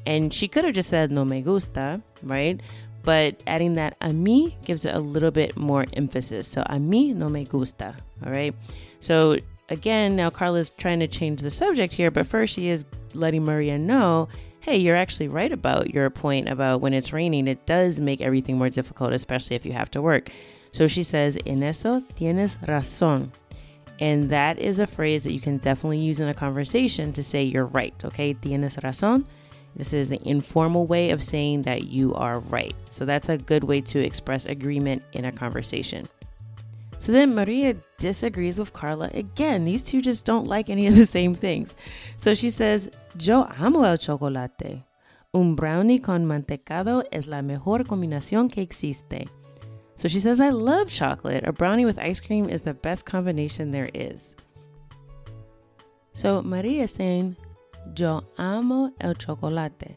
And 0.07 0.33
she 0.33 0.49
could 0.49 0.65
have 0.65 0.75
just 0.75 0.89
said 0.89 1.11
no 1.11 1.25
me 1.25 1.43
gusta, 1.43 2.01
right? 2.23 2.61
But 3.03 3.43
adding 3.47 3.75
that 3.75 3.97
a 4.01 4.09
mí 4.09 4.55
gives 4.65 4.85
it 4.85 4.95
a 4.95 5.01
little 5.01 5.31
bit 5.31 5.57
more 5.57 5.87
emphasis. 5.95 6.49
So 6.49 6.63
a 6.63 6.77
mí 6.77 7.15
no 7.15 7.29
me 7.29 7.45
gusta, 7.45 7.97
all 8.25 8.33
right? 8.33 8.55
So 9.01 9.39
again, 9.69 10.17
now 10.17 10.31
Carla's 10.31 10.71
trying 10.71 11.01
to 11.01 11.09
change 11.09 11.41
the 11.41 11.51
subject 11.51 11.93
here, 11.93 12.11
but 12.11 12.27
first 12.27 12.55
she 12.55 12.69
is 12.69 12.85
letting 13.15 13.45
Maria 13.45 13.79
know 13.79 14.29
hey, 14.63 14.77
you're 14.77 14.97
actually 14.97 15.27
right 15.27 15.53
about 15.53 15.93
your 15.93 16.09
point 16.09 16.49
about 16.49 16.81
when 16.81 16.95
it's 16.95 17.13
raining, 17.13 17.49
it 17.49 17.67
does 17.67 18.01
make 18.01 18.21
everything 18.21 18.57
more 18.57 18.71
difficult, 18.71 19.13
especially 19.13 19.57
if 19.57 19.67
you 19.67 19.73
have 19.73 19.91
to 19.91 20.01
work. 20.01 20.31
So 20.71 20.87
she 20.87 21.03
says, 21.03 21.37
En 21.45 21.65
eso 21.65 22.01
tienes 22.17 22.57
razón. 22.67 23.31
And 23.99 24.31
that 24.31 24.59
is 24.59 24.79
a 24.79 24.87
phrase 24.87 25.25
that 25.25 25.33
you 25.33 25.41
can 25.41 25.59
definitely 25.59 25.99
use 25.99 26.21
in 26.21 26.29
a 26.29 26.35
conversation 26.35 27.13
to 27.13 27.23
say 27.23 27.43
you're 27.43 27.67
right, 27.67 27.95
okay? 28.05 28.35
Tienes 28.35 28.81
razón. 28.81 29.25
This 29.77 29.93
is 29.93 30.11
an 30.11 30.21
informal 30.25 30.87
way 30.87 31.11
of 31.11 31.23
saying 31.23 31.63
that 31.63 31.85
you 31.85 32.15
are 32.15 32.41
right. 32.41 32.75
So 32.91 33.05
that's 33.05 33.29
a 33.29 33.39
good 33.39 33.65
way 33.65 33.81
to 33.83 34.01
express 34.01 34.45
agreement 34.45 35.03
in 35.13 35.25
a 35.25 35.33
conversation. 35.33 36.07
So 36.99 37.11
then 37.11 37.35
Maria 37.35 37.75
disagrees 37.99 38.59
with 38.59 38.73
Carla 38.73 39.11
again. 39.13 39.65
These 39.65 39.83
two 39.83 40.03
just 40.03 40.25
don't 40.25 40.47
like 40.47 40.71
any 40.71 40.87
of 40.87 40.95
the 40.95 41.07
same 41.07 41.35
things. 41.35 41.75
So 42.17 42.35
she 42.35 42.51
says, 42.51 42.91
Yo 43.19 43.45
amo 43.59 43.83
el 43.83 43.97
chocolate. 43.97 44.85
Un 45.35 45.57
brownie 45.57 45.99
con 45.99 46.27
mantecado 46.27 47.03
es 47.11 47.27
la 47.27 47.41
mejor 47.41 47.85
combinación 47.85 48.53
que 48.53 48.63
existe. 48.63 49.27
So 49.97 50.07
she 50.09 50.21
says, 50.21 50.41
I 50.41 50.51
love 50.51 50.91
chocolate. 50.91 51.45
A 51.45 51.53
brownie 51.53 51.87
with 51.87 51.99
ice 51.99 52.21
cream 52.21 52.49
is 52.49 52.63
the 52.63 52.75
best 52.75 53.05
combination 53.05 53.71
there 53.71 53.91
is. 53.95 54.37
So 56.13 56.43
Maria 56.43 56.85
is 56.85 56.93
saying, 56.93 57.37
Yo 57.97 58.25
amo 58.39 58.93
el 59.01 59.15
chocolate. 59.15 59.97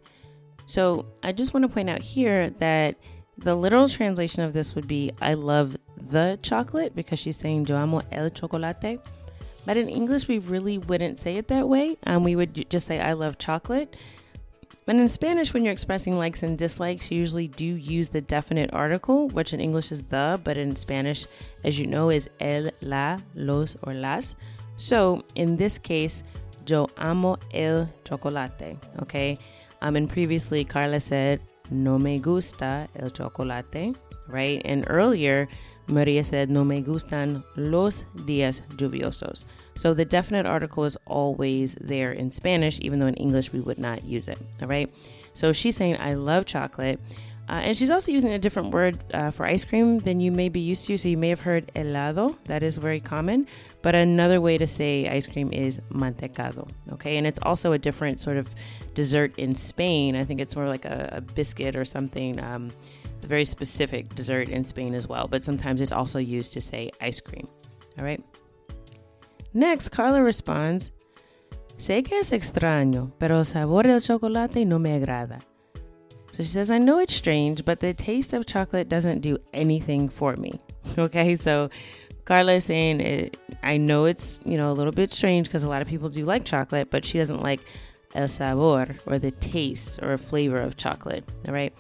So 0.66 1.06
I 1.24 1.32
just 1.32 1.54
want 1.54 1.64
to 1.64 1.70
point 1.70 1.90
out 1.90 2.02
here 2.02 2.50
that 2.60 2.96
the 3.38 3.56
literal 3.56 3.88
translation 3.88 4.44
of 4.44 4.54
this 4.54 4.76
would 4.76 4.88
be 4.88 5.12
I 5.22 5.34
love 5.34 5.76
the 5.98 6.40
chocolate 6.42 6.96
because 6.96 7.20
she's 7.20 7.38
saying 7.38 7.66
Yo 7.66 7.78
amo 7.78 8.02
el 8.12 8.30
chocolate. 8.30 9.00
But 9.66 9.78
in 9.78 9.90
English, 9.90 10.28
we 10.28 10.38
really 10.38 10.78
wouldn't 10.78 11.20
say 11.20 11.38
it 11.38 11.48
that 11.48 11.68
way. 11.68 11.98
Um, 12.06 12.24
we 12.24 12.36
would 12.36 12.70
just 12.70 12.86
say 12.86 13.00
I 13.00 13.14
love 13.14 13.40
chocolate. 13.40 13.96
But 14.86 14.98
in 14.98 15.10
Spanish, 15.10 15.52
when 15.52 15.66
you're 15.66 15.74
expressing 15.74 16.16
likes 16.16 16.44
and 16.44 16.58
dislikes, 16.58 17.10
you 17.10 17.18
usually 17.18 17.48
do 17.48 17.66
use 17.66 18.10
the 18.10 18.22
definite 18.22 18.72
article, 18.72 19.30
which 19.30 19.52
in 19.52 19.60
English 19.60 19.92
is 19.92 20.04
the, 20.04 20.40
but 20.44 20.58
in 20.58 20.76
Spanish, 20.76 21.26
as 21.64 21.80
you 21.80 21.88
know, 21.88 22.12
is 22.12 22.30
el, 22.40 22.70
la, 22.82 23.18
los, 23.34 23.76
or 23.82 23.96
las. 23.96 24.36
So 24.78 25.24
in 25.34 25.58
this 25.58 25.80
case, 25.80 26.24
yo 26.66 26.90
amo 26.98 27.38
el 27.54 27.90
chocolate. 28.04 28.78
Okay. 29.02 29.38
Um, 29.82 29.96
and 29.96 30.10
previously, 30.10 30.64
Carla 30.64 31.00
said, 31.00 31.42
no 31.70 32.00
me 32.00 32.20
gusta 32.20 32.88
el 32.96 33.10
chocolate, 33.10 33.96
right? 34.30 34.62
And 34.66 34.86
earlier, 34.88 35.48
Maria 35.88 36.24
said, 36.24 36.50
no 36.50 36.64
me 36.64 36.82
gustan 36.82 37.44
los 37.56 38.04
días 38.16 38.62
lluviosos. 38.78 39.46
So 39.76 39.94
the 39.94 40.06
definite 40.06 40.46
article 40.46 40.86
is 40.86 40.98
always 41.06 41.76
there 41.82 42.12
in 42.12 42.32
Spanish, 42.32 42.80
even 42.82 43.00
though 43.00 43.08
in 43.08 43.16
English 43.16 43.52
we 43.54 43.60
would 43.60 43.78
not 43.78 44.04
use 44.04 44.28
it, 44.28 44.40
all 44.62 44.68
right? 44.68 44.92
So 45.34 45.52
she's 45.52 45.76
saying, 45.76 45.98
I 46.00 46.14
love 46.14 46.46
chocolate. 46.46 47.00
Uh, 47.48 47.54
and 47.54 47.78
she's 47.78 47.92
also 47.92 48.12
using 48.12 48.32
a 48.34 48.40
different 48.40 48.72
word 48.72 48.98
uh, 49.14 49.30
for 49.30 49.46
ice 49.46 49.64
cream 49.64 50.00
than 50.00 50.20
you 50.20 50.32
may 50.32 50.50
be 50.50 50.60
used 50.60 50.86
to. 50.88 50.98
So 50.98 51.10
you 51.10 51.18
may 51.18 51.30
have 51.30 51.42
heard 51.42 51.72
helado, 51.76 52.36
that 52.46 52.64
is 52.64 52.78
very 52.78 53.00
common. 53.00 53.48
But 53.82 53.94
another 53.94 54.42
way 54.42 54.58
to 54.58 54.68
say 54.68 55.08
ice 55.08 55.28
cream 55.28 55.54
is 55.54 55.80
mantecado. 55.92 56.68
Okay, 56.94 57.18
and 57.18 57.28
it's 57.28 57.40
also 57.44 57.74
a 57.74 57.78
different 57.78 58.20
sort 58.20 58.38
of 58.38 58.48
dessert 58.94 59.38
in 59.38 59.54
Spain. 59.54 60.16
I 60.16 60.24
think 60.24 60.42
it's 60.42 60.56
more 60.56 60.68
like 60.68 60.86
a, 60.86 61.10
a 61.14 61.22
biscuit 61.22 61.76
or 61.76 61.86
something. 61.86 62.44
Um, 62.44 62.72
a 63.24 63.28
very 63.28 63.46
specific 63.46 64.14
dessert 64.16 64.50
in 64.50 64.64
Spain 64.64 64.94
as 64.94 65.08
well. 65.08 65.28
But 65.28 65.44
sometimes 65.44 65.82
it's 65.82 65.92
also 65.92 66.20
used 66.20 66.54
to 66.54 66.62
say 66.62 66.92
ice 67.02 67.20
cream. 67.20 67.48
All 67.98 68.04
right. 68.04 68.24
Next, 69.54 69.90
Carla 69.90 70.22
responds, 70.22 70.92
Sé 71.78 72.04
que 72.04 72.20
es 72.20 72.32
extraño, 72.32 73.12
pero 73.20 73.40
el 73.40 73.46
sabor 73.46 73.84
del 73.84 74.02
chocolate 74.02 74.66
no 74.66 74.80
me 74.80 74.94
agrada. 74.94 75.40
So 76.36 76.44
she 76.44 76.50
says, 76.50 76.70
I 76.70 76.80
know 76.80 77.00
it's 77.00 77.14
strange, 77.14 77.64
but 77.64 77.80
the 77.80 77.94
taste 77.94 78.34
of 78.34 78.46
chocolate 78.46 78.90
doesn't 78.90 79.22
do 79.22 79.38
anything 79.54 80.10
for 80.10 80.36
me. 80.36 80.60
Okay, 80.98 81.34
so 81.36 81.70
Carla 82.26 82.54
is 82.54 82.66
saying, 82.66 83.00
it, 83.00 83.38
I 83.64 83.78
know 83.78 84.06
it's, 84.06 84.40
you 84.46 84.56
know, 84.56 84.70
a 84.70 84.74
little 84.74 84.92
bit 84.92 85.12
strange 85.12 85.48
because 85.48 85.64
a 85.64 85.68
lot 85.68 85.82
of 85.82 85.88
people 85.88 86.10
do 86.10 86.26
like 86.26 86.46
chocolate, 86.46 86.92
but 86.92 87.04
she 87.04 87.18
doesn't 87.18 87.42
like 87.42 87.60
el 88.14 88.28
sabor 88.28 88.96
or 89.06 89.18
the 89.18 89.32
taste 89.32 90.00
or 90.04 90.18
flavor 90.18 90.60
of 90.60 90.78
chocolate. 90.78 91.24
All 91.48 91.54
right. 91.54 91.74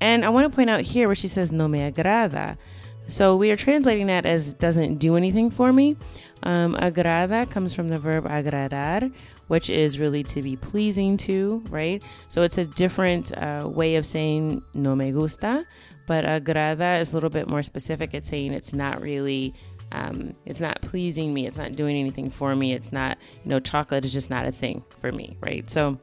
And 0.00 0.24
I 0.24 0.28
want 0.28 0.50
to 0.50 0.54
point 0.54 0.68
out 0.68 0.82
here 0.82 1.08
where 1.08 1.14
she 1.14 1.28
says, 1.28 1.50
no 1.50 1.66
me 1.66 1.78
agrada. 1.78 2.58
So 3.06 3.36
we 3.36 3.50
are 3.50 3.56
translating 3.56 4.08
that 4.08 4.26
as 4.26 4.54
doesn't 4.54 4.96
do 4.96 5.16
anything 5.16 5.50
for 5.50 5.72
me. 5.72 5.96
Um, 6.42 6.74
agrada 6.74 7.48
comes 7.50 7.72
from 7.72 7.88
the 7.88 7.98
verb 7.98 8.24
agradar, 8.24 9.12
which 9.52 9.68
is 9.68 9.98
really 9.98 10.22
to 10.22 10.40
be 10.40 10.56
pleasing 10.56 11.14
to, 11.18 11.62
right? 11.68 12.02
So 12.30 12.40
it's 12.40 12.56
a 12.56 12.64
different 12.64 13.36
uh, 13.36 13.68
way 13.68 13.96
of 13.96 14.06
saying 14.06 14.62
no 14.72 14.96
me 14.96 15.12
gusta, 15.12 15.66
but 16.06 16.24
agrada 16.24 16.98
is 16.98 17.12
a 17.12 17.14
little 17.14 17.28
bit 17.28 17.50
more 17.50 17.62
specific. 17.62 18.14
It's 18.14 18.30
saying 18.30 18.54
it's 18.54 18.72
not 18.72 19.02
really, 19.02 19.52
um, 19.92 20.32
it's 20.46 20.62
not 20.62 20.80
pleasing 20.80 21.34
me. 21.34 21.46
It's 21.46 21.58
not 21.58 21.72
doing 21.76 21.98
anything 21.98 22.30
for 22.30 22.56
me. 22.56 22.72
It's 22.72 22.92
not, 22.92 23.18
you 23.44 23.50
know, 23.50 23.60
chocolate 23.60 24.06
is 24.06 24.12
just 24.14 24.30
not 24.30 24.46
a 24.46 24.52
thing 24.52 24.82
for 25.00 25.12
me, 25.12 25.36
right? 25.42 25.70
So 25.70 26.00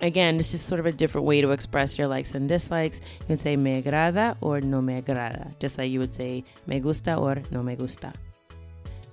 again, 0.00 0.36
this 0.36 0.54
is 0.54 0.60
sort 0.60 0.78
of 0.78 0.86
a 0.86 0.92
different 0.92 1.26
way 1.26 1.40
to 1.40 1.50
express 1.50 1.98
your 1.98 2.06
likes 2.06 2.36
and 2.36 2.48
dislikes. 2.48 3.00
You 3.22 3.26
can 3.26 3.38
say 3.38 3.56
me 3.56 3.82
agrada 3.82 4.36
or 4.40 4.60
no 4.60 4.80
me 4.80 4.94
agrada, 5.02 5.58
just 5.58 5.76
like 5.76 5.90
you 5.90 5.98
would 5.98 6.14
say 6.14 6.44
me 6.68 6.78
gusta 6.78 7.16
or 7.16 7.42
no 7.50 7.64
me 7.64 7.74
gusta. 7.74 8.12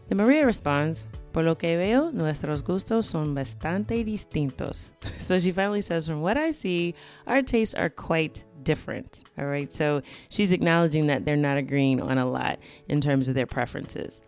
Then 0.09 0.19
Maria 0.19 0.45
responds, 0.45 1.07
Por 1.37 1.43
lo 1.43 1.55
que 1.55 1.77
veo, 1.77 2.09
nuestros 2.11 2.63
gustos 2.63 3.05
son 3.05 3.35
bastante 3.35 4.03
distintos. 4.03 4.91
So 5.19 5.37
she 5.37 5.51
finally 5.51 5.81
says, 5.81 6.07
From 6.07 6.21
what 6.21 6.35
I 6.35 6.49
see, 6.49 6.95
our 7.27 7.43
tastes 7.43 7.75
are 7.75 7.91
quite 7.91 8.43
different. 8.63 9.23
All 9.37 9.45
right. 9.45 9.71
So 9.71 10.01
she's 10.29 10.51
acknowledging 10.51 11.05
that 11.07 11.25
they're 11.25 11.35
not 11.35 11.57
agreeing 11.57 12.01
on 12.01 12.17
a 12.17 12.25
lot 12.25 12.57
in 12.87 13.01
terms 13.01 13.27
of 13.27 13.35
their 13.35 13.45
preferences. 13.45 14.23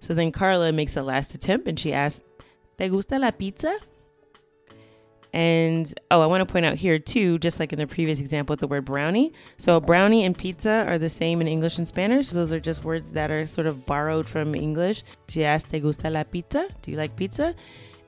So 0.00 0.14
then 0.14 0.32
Carla 0.32 0.72
makes 0.72 0.96
a 0.96 1.02
last 1.04 1.32
attempt 1.32 1.68
and 1.68 1.78
she 1.78 1.92
asks, 1.92 2.22
¿Te 2.76 2.88
gusta 2.88 3.20
la 3.20 3.30
pizza? 3.30 3.78
And 5.32 5.92
oh, 6.10 6.20
I 6.20 6.26
want 6.26 6.46
to 6.46 6.50
point 6.50 6.64
out 6.64 6.76
here 6.76 6.98
too, 6.98 7.38
just 7.38 7.60
like 7.60 7.72
in 7.72 7.78
the 7.78 7.86
previous 7.86 8.20
example 8.20 8.54
with 8.54 8.60
the 8.60 8.66
word 8.66 8.84
brownie. 8.84 9.32
So 9.58 9.78
brownie 9.80 10.24
and 10.24 10.36
pizza 10.36 10.84
are 10.86 10.98
the 10.98 11.08
same 11.08 11.40
in 11.40 11.48
English 11.48 11.78
and 11.78 11.86
Spanish. 11.86 12.30
Those 12.30 12.52
are 12.52 12.60
just 12.60 12.84
words 12.84 13.10
that 13.10 13.30
are 13.30 13.46
sort 13.46 13.66
of 13.66 13.84
borrowed 13.84 14.26
from 14.26 14.54
English. 14.54 15.02
She 15.28 15.44
asks, 15.44 15.70
¿Te 15.70 15.80
gusta 15.80 16.08
la 16.08 16.24
pizza? 16.24 16.68
Do 16.82 16.90
you 16.90 16.96
like 16.96 17.14
pizza? 17.14 17.54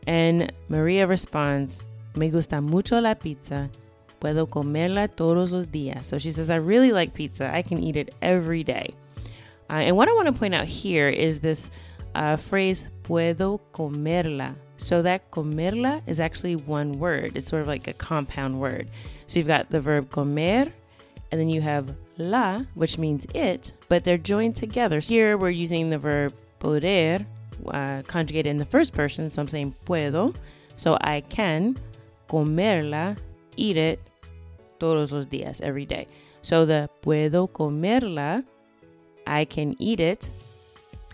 And 0.07 0.53
Maria 0.69 1.07
responds, 1.07 1.85
Me 2.17 2.31
gusta 2.31 2.61
mucho 2.61 3.01
la 3.01 3.15
pizza, 3.15 3.71
puedo 4.21 4.49
comerla 4.49 5.09
todos 5.09 5.53
los 5.53 5.67
días. 5.67 6.07
So 6.07 6.19
she 6.19 6.31
says, 6.31 6.51
I 6.51 6.57
really 6.57 6.93
like 6.93 7.15
pizza. 7.15 7.53
I 7.53 7.63
can 7.63 7.83
eat 7.83 7.97
it 7.97 8.15
every 8.23 8.65
day. 8.65 8.95
Uh, 9.69 9.75
and 9.75 9.97
what 9.97 10.09
I 10.09 10.13
want 10.13 10.27
to 10.27 10.33
point 10.33 10.55
out 10.55 10.67
here 10.67 11.09
is 11.09 11.41
this 11.41 11.71
uh, 12.15 12.37
phrase, 12.37 12.89
puedo 13.11 13.61
comerla. 13.73 14.55
So 14.77 15.03
that 15.03 15.31
comerla 15.33 16.01
is 16.07 16.21
actually 16.21 16.55
one 16.55 16.99
word. 17.01 17.37
It's 17.37 17.49
sort 17.49 17.63
of 17.63 17.69
like 17.69 17.89
a 17.89 17.93
compound 17.93 18.61
word. 18.61 18.89
So 19.27 19.41
you've 19.41 19.49
got 19.49 19.69
the 19.69 19.81
verb 19.81 20.11
comer, 20.11 20.73
and 21.31 21.41
then 21.41 21.49
you 21.49 21.61
have 21.61 21.95
la, 22.19 22.63
which 22.75 22.99
means 22.99 23.27
it, 23.35 23.73
but 23.89 24.05
they're 24.05 24.17
joined 24.17 24.55
together. 24.55 25.01
So 25.01 25.15
here 25.15 25.37
we're 25.37 25.51
using 25.51 25.91
the 25.91 25.99
verb 25.99 26.33
poder, 26.61 27.27
uh, 27.67 28.03
conjugated 28.07 28.47
in 28.47 28.59
the 28.59 28.65
first 28.65 28.93
person. 28.93 29.31
So 29.31 29.43
I'm 29.43 29.49
saying 29.49 29.75
puedo. 29.85 30.35
So 30.77 30.97
I 31.01 31.21
can 31.21 31.77
comerla, 32.29 33.17
eat 33.57 33.77
it 33.77 34.01
todos 34.79 35.13
los 35.13 35.27
días, 35.27 35.61
every 35.61 35.85
day. 35.85 36.07
So 36.43 36.65
the 36.65 36.89
puedo 37.03 37.51
comerla, 37.51 38.45
I 39.27 39.45
can 39.45 39.77
eat 39.83 39.99
it. 40.01 40.31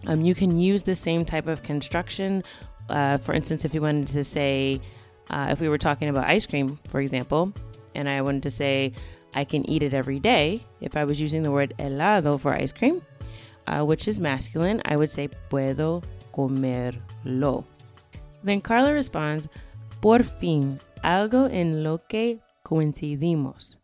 Um, 0.06 0.20
you 0.20 0.34
can 0.34 0.58
use 0.58 0.82
the 0.82 0.94
same 0.94 1.24
type 1.24 1.46
of 1.46 1.62
construction. 1.62 2.44
Uh, 2.88 3.18
for 3.18 3.32
instance, 3.34 3.64
if 3.64 3.74
you 3.74 3.80
wanted 3.80 4.08
to 4.08 4.22
say, 4.24 4.80
uh, 5.30 5.48
if 5.50 5.60
we 5.60 5.68
were 5.68 5.78
talking 5.78 6.08
about 6.08 6.26
ice 6.26 6.46
cream, 6.46 6.78
for 6.88 7.00
example, 7.00 7.52
and 7.94 8.08
I 8.08 8.20
wanted 8.22 8.42
to 8.44 8.50
say, 8.50 8.92
I 9.34 9.44
can 9.44 9.68
eat 9.68 9.82
it 9.82 9.92
every 9.92 10.20
day, 10.20 10.62
if 10.80 10.96
I 10.96 11.04
was 11.04 11.20
using 11.20 11.42
the 11.42 11.50
word 11.50 11.74
helado 11.78 12.40
for 12.40 12.52
ice 12.52 12.72
cream, 12.72 13.02
uh, 13.66 13.84
which 13.84 14.06
is 14.06 14.20
masculine, 14.20 14.80
I 14.84 14.96
would 14.96 15.10
say 15.10 15.28
puedo 15.50 16.02
comerlo. 16.32 17.64
Then 18.44 18.60
Carla 18.60 18.92
responds, 18.92 19.48
por 20.00 20.22
fin, 20.22 20.78
algo 21.02 21.50
en 21.50 21.82
lo 21.82 21.98
que 21.98 22.38
coincidimos. 22.64 23.76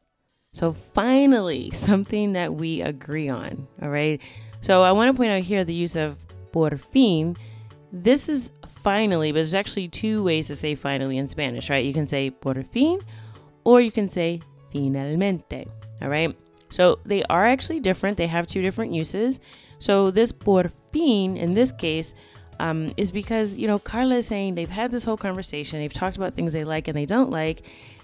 So 0.52 0.72
finally, 0.72 1.70
something 1.74 2.34
that 2.34 2.54
we 2.54 2.82
agree 2.82 3.28
on. 3.28 3.66
All 3.80 3.88
right. 3.88 4.20
So 4.62 4.82
I 4.82 4.92
want 4.92 5.12
to 5.12 5.16
point 5.16 5.32
out 5.32 5.42
here 5.42 5.64
the 5.64 5.74
use 5.74 5.96
of 5.96 6.18
por 6.52 6.70
fin. 6.76 7.36
This 7.92 8.28
is 8.28 8.52
finally, 8.82 9.32
but 9.32 9.36
there's 9.36 9.54
actually 9.54 9.88
two 9.88 10.22
ways 10.22 10.46
to 10.46 10.56
say 10.56 10.74
finally 10.74 11.18
in 11.18 11.28
Spanish, 11.28 11.68
right? 11.68 11.84
You 11.84 11.92
can 11.92 12.06
say 12.06 12.30
por 12.30 12.54
fin 12.72 13.00
or 13.64 13.80
you 13.80 13.90
can 13.90 14.08
say 14.08 14.40
finalmente. 14.72 15.66
All 16.00 16.08
right. 16.08 16.36
So 16.70 17.00
they 17.04 17.22
are 17.24 17.46
actually 17.46 17.80
different. 17.80 18.16
They 18.16 18.28
have 18.28 18.46
two 18.46 18.62
different 18.62 18.92
uses. 18.92 19.40
So 19.78 20.10
this 20.10 20.32
por 20.32 20.70
fin 20.92 21.36
in 21.36 21.54
this 21.54 21.72
case 21.72 22.14
um, 22.60 22.92
is 22.96 23.10
because, 23.10 23.56
you 23.56 23.66
know, 23.66 23.78
Carla 23.78 24.16
is 24.16 24.26
saying 24.26 24.54
they've 24.54 24.68
had 24.68 24.90
this 24.90 25.04
whole 25.04 25.16
conversation. 25.16 25.80
They've 25.80 25.92
talked 25.92 26.16
about 26.16 26.34
things 26.34 26.52
they 26.52 26.64
like 26.64 26.86
and 26.86 26.96
they 26.96 27.04
don't 27.04 27.30
like 27.30 27.62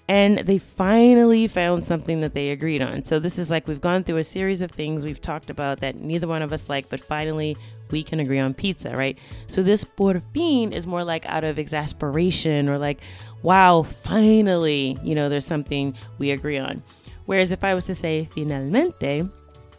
and 0.09 0.39
they 0.39 0.57
finally 0.57 1.47
found 1.47 1.85
something 1.85 2.23
that 2.23 2.33
they 2.33 2.49
agreed 2.49 2.81
on. 2.81 3.03
So 3.03 3.19
this 3.19 3.39
is 3.39 3.51
like 3.51 3.69
we've 3.69 3.81
gone 3.81 4.05
through 4.05 4.17
a 4.17 4.25
series 4.25 4.63
of 4.63 4.71
things 4.71 5.05
we've 5.05 5.21
talked 5.21 5.51
about 5.51 5.81
that 5.81 5.97
neither 5.97 6.27
one 6.27 6.41
of 6.41 6.53
us 6.53 6.71
like, 6.71 6.89
but 6.89 7.01
finally 7.01 7.57
we 7.91 8.03
can 8.03 8.19
agree 8.19 8.39
on 8.39 8.55
pizza, 8.55 8.97
right? 8.97 9.19
So 9.49 9.63
this 9.63 9.85
por 9.85 10.23
fin 10.33 10.73
is 10.73 10.87
more 10.87 11.05
like 11.05 11.27
out 11.27 11.45
of 11.45 11.59
exasperation 11.59 12.71
or 12.71 12.79
like, 12.79 13.01
wow, 13.43 13.83
finally, 13.83 14.97
you 15.03 15.15
know, 15.15 15.29
there's 15.29 15.47
something 15.47 15.95
we 16.19 16.31
agree 16.31 16.59
on. 16.59 16.83
Whereas 17.27 17.51
if 17.51 17.63
I 17.63 17.75
was 17.75 17.85
to 17.87 17.95
say 17.95 18.31
finalmente, 18.35 19.29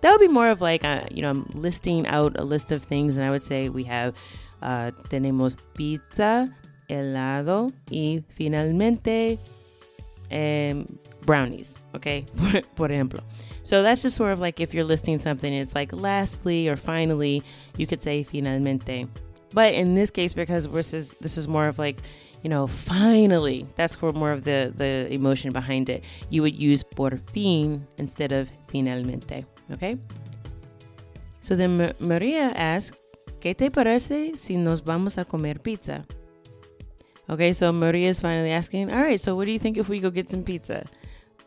that 0.01 0.11
would 0.11 0.21
be 0.21 0.27
more 0.27 0.49
of 0.49 0.61
like, 0.61 0.85
uh, 0.85 1.05
you 1.09 1.23
know, 1.23 1.31
I'm 1.31 1.49
listing 1.55 2.05
out 2.05 2.39
a 2.39 2.43
list 2.43 2.71
of 2.71 2.83
things, 2.83 3.17
and 3.17 3.25
I 3.25 3.31
would 3.31 3.43
say 3.43 3.67
we 3.67 3.83
have 3.85 4.15
uh, 4.61 4.91
tenemos 5.09 5.57
pizza, 5.73 6.55
helado 6.87 7.73
y 7.91 8.23
finalmente 8.35 9.39
um, 10.31 10.99
brownies, 11.25 11.77
okay? 11.95 12.25
Por 12.75 12.89
ejemplo. 12.89 13.21
So 13.63 13.83
that's 13.83 14.01
just 14.01 14.15
sort 14.15 14.31
of 14.31 14.39
like 14.39 14.59
if 14.59 14.73
you're 14.73 14.83
listing 14.83 15.19
something, 15.19 15.51
it's 15.51 15.75
like 15.75 15.91
lastly 15.93 16.69
or 16.69 16.75
finally, 16.75 17.43
you 17.77 17.87
could 17.87 18.01
say 18.01 18.23
finalmente. 18.23 19.07
But 19.53 19.73
in 19.73 19.95
this 19.95 20.11
case, 20.11 20.33
because 20.33 20.67
is, 20.93 21.13
this 21.21 21.37
is 21.37 21.47
more 21.47 21.67
of 21.67 21.79
like, 21.79 22.01
you 22.43 22.49
know, 22.49 22.67
finally, 22.67 23.67
that's 23.75 24.01
more 24.01 24.31
of 24.31 24.43
the, 24.43 24.73
the 24.75 25.11
emotion 25.11 25.51
behind 25.51 25.89
it. 25.89 26.03
You 26.29 26.41
would 26.43 26.55
use 26.55 26.83
por 26.83 27.19
fin 27.33 27.85
instead 27.97 28.31
of 28.31 28.49
finalmente, 28.67 29.45
okay? 29.71 29.97
So 31.41 31.55
then 31.55 31.93
Maria 31.99 32.53
asks, 32.55 32.95
¿Qué 33.39 33.55
te 33.55 33.71
parece 33.71 34.35
si 34.35 34.57
nos 34.57 34.83
vamos 34.83 35.17
a 35.17 35.23
comer 35.23 35.61
pizza? 35.61 36.05
Okay, 37.29 37.53
so 37.53 37.71
Maria 37.71 38.09
is 38.09 38.21
finally 38.21 38.51
asking, 38.51 38.91
all 38.91 39.01
right, 39.01 39.19
so 39.19 39.35
what 39.35 39.45
do 39.45 39.51
you 39.51 39.59
think 39.59 39.77
if 39.77 39.87
we 39.87 39.99
go 39.99 40.09
get 40.09 40.31
some 40.31 40.43
pizza? 40.43 40.83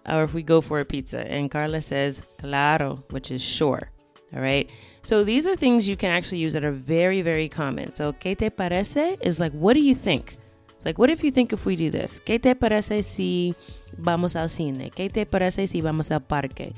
Or 0.09 0.23
if 0.23 0.33
we 0.33 0.43
go 0.43 0.61
for 0.61 0.79
a 0.79 0.85
pizza? 0.85 1.27
And 1.27 1.51
Carla 1.51 1.81
says, 1.81 2.23
claro, 2.39 3.03
which 3.11 3.31
is 3.31 3.43
sure. 3.43 3.91
All 4.35 4.41
right. 4.41 4.71
So 5.03 5.25
these 5.25 5.47
are 5.47 5.57
things 5.57 5.89
you 5.89 5.97
can 5.97 6.11
actually 6.11 6.39
use 6.39 6.53
that 6.53 6.65
are 6.65 6.73
very, 6.73 7.23
very 7.23 7.49
common. 7.49 7.93
So, 7.93 8.13
¿qué 8.13 8.37
te 8.37 8.51
parece? 8.51 9.19
is 9.21 9.41
like, 9.41 9.53
what 9.53 9.75
do 9.75 9.81
you 9.81 9.95
think? 9.95 10.37
It's 10.77 10.85
like, 10.85 10.99
what 10.99 11.11
if 11.11 11.25
you 11.25 11.31
think 11.31 11.53
if 11.53 11.67
we 11.67 11.77
do 11.77 11.91
this? 11.91 12.21
¿Qué 12.25 12.41
te 12.41 12.55
parece 12.55 13.05
si 13.05 13.55
vamos 13.99 14.37
al 14.37 14.49
cine? 14.49 14.91
¿Qué 14.91 15.13
te 15.13 15.27
parece 15.27 15.69
si 15.69 15.81
vamos 15.81 16.11
al 16.13 16.21
parque? 16.21 16.75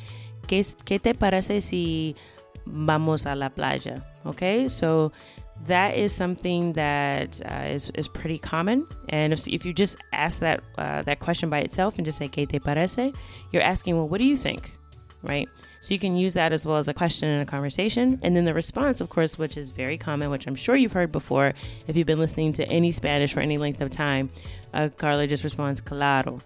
¿Qué, 0.47 0.65
qué 0.85 0.99
te 0.99 1.15
parece 1.15 1.61
si 1.61 2.17
vamos 2.65 3.27
a 3.27 3.35
la 3.35 3.51
playa? 3.51 4.03
Okay. 4.25 4.69
So 4.69 5.13
that 5.67 5.97
is 5.97 6.15
something 6.15 6.75
that 6.75 7.41
uh, 7.45 7.69
is 7.71 7.91
is, 7.95 8.09
pretty 8.09 8.39
common. 8.39 8.87
And 9.09 9.33
if, 9.33 9.47
if 9.49 9.65
you 9.65 9.73
just 9.73 9.97
ask 10.13 10.41
that 10.41 10.63
uh, 10.77 11.03
that 11.03 11.21
question 11.21 11.51
by 11.51 11.61
itself 11.61 11.97
and 11.97 12.05
just 12.05 12.19
say 12.19 12.29
"¿Qué 12.29 12.49
te 12.49 12.59
parece?", 12.59 13.15
you're 13.53 13.63
asking, 13.63 13.97
"Well, 13.97 14.09
what 14.09 14.19
do 14.19 14.25
you 14.25 14.37
think?" 14.37 14.73
Right? 15.23 15.49
So 15.81 15.93
you 15.93 16.01
can 16.01 16.17
use 16.17 16.33
that 16.33 16.53
as 16.53 16.65
well 16.65 16.79
as 16.79 16.89
a 16.89 16.95
question 16.95 17.29
in 17.29 17.43
a 17.43 17.47
conversation. 17.47 18.19
And 18.23 18.35
then 18.35 18.45
the 18.45 18.55
response, 18.55 19.03
of 19.03 19.11
course, 19.11 19.37
which 19.39 19.59
is 19.59 19.71
very 19.71 19.99
common, 19.99 20.31
which 20.31 20.47
I'm 20.47 20.55
sure 20.55 20.77
you've 20.77 20.95
heard 20.95 21.13
before 21.13 21.53
if 21.87 21.95
you've 21.95 22.07
been 22.07 22.19
listening 22.19 22.55
to 22.55 22.67
any 22.69 22.91
Spanish 22.91 23.35
for 23.35 23.41
any 23.41 23.59
length 23.59 23.83
of 23.83 23.91
time. 23.91 24.31
Uh, 24.73 24.89
Carla 24.97 25.27
just 25.27 25.45
responds 25.45 25.81
"Claro," 25.81 26.41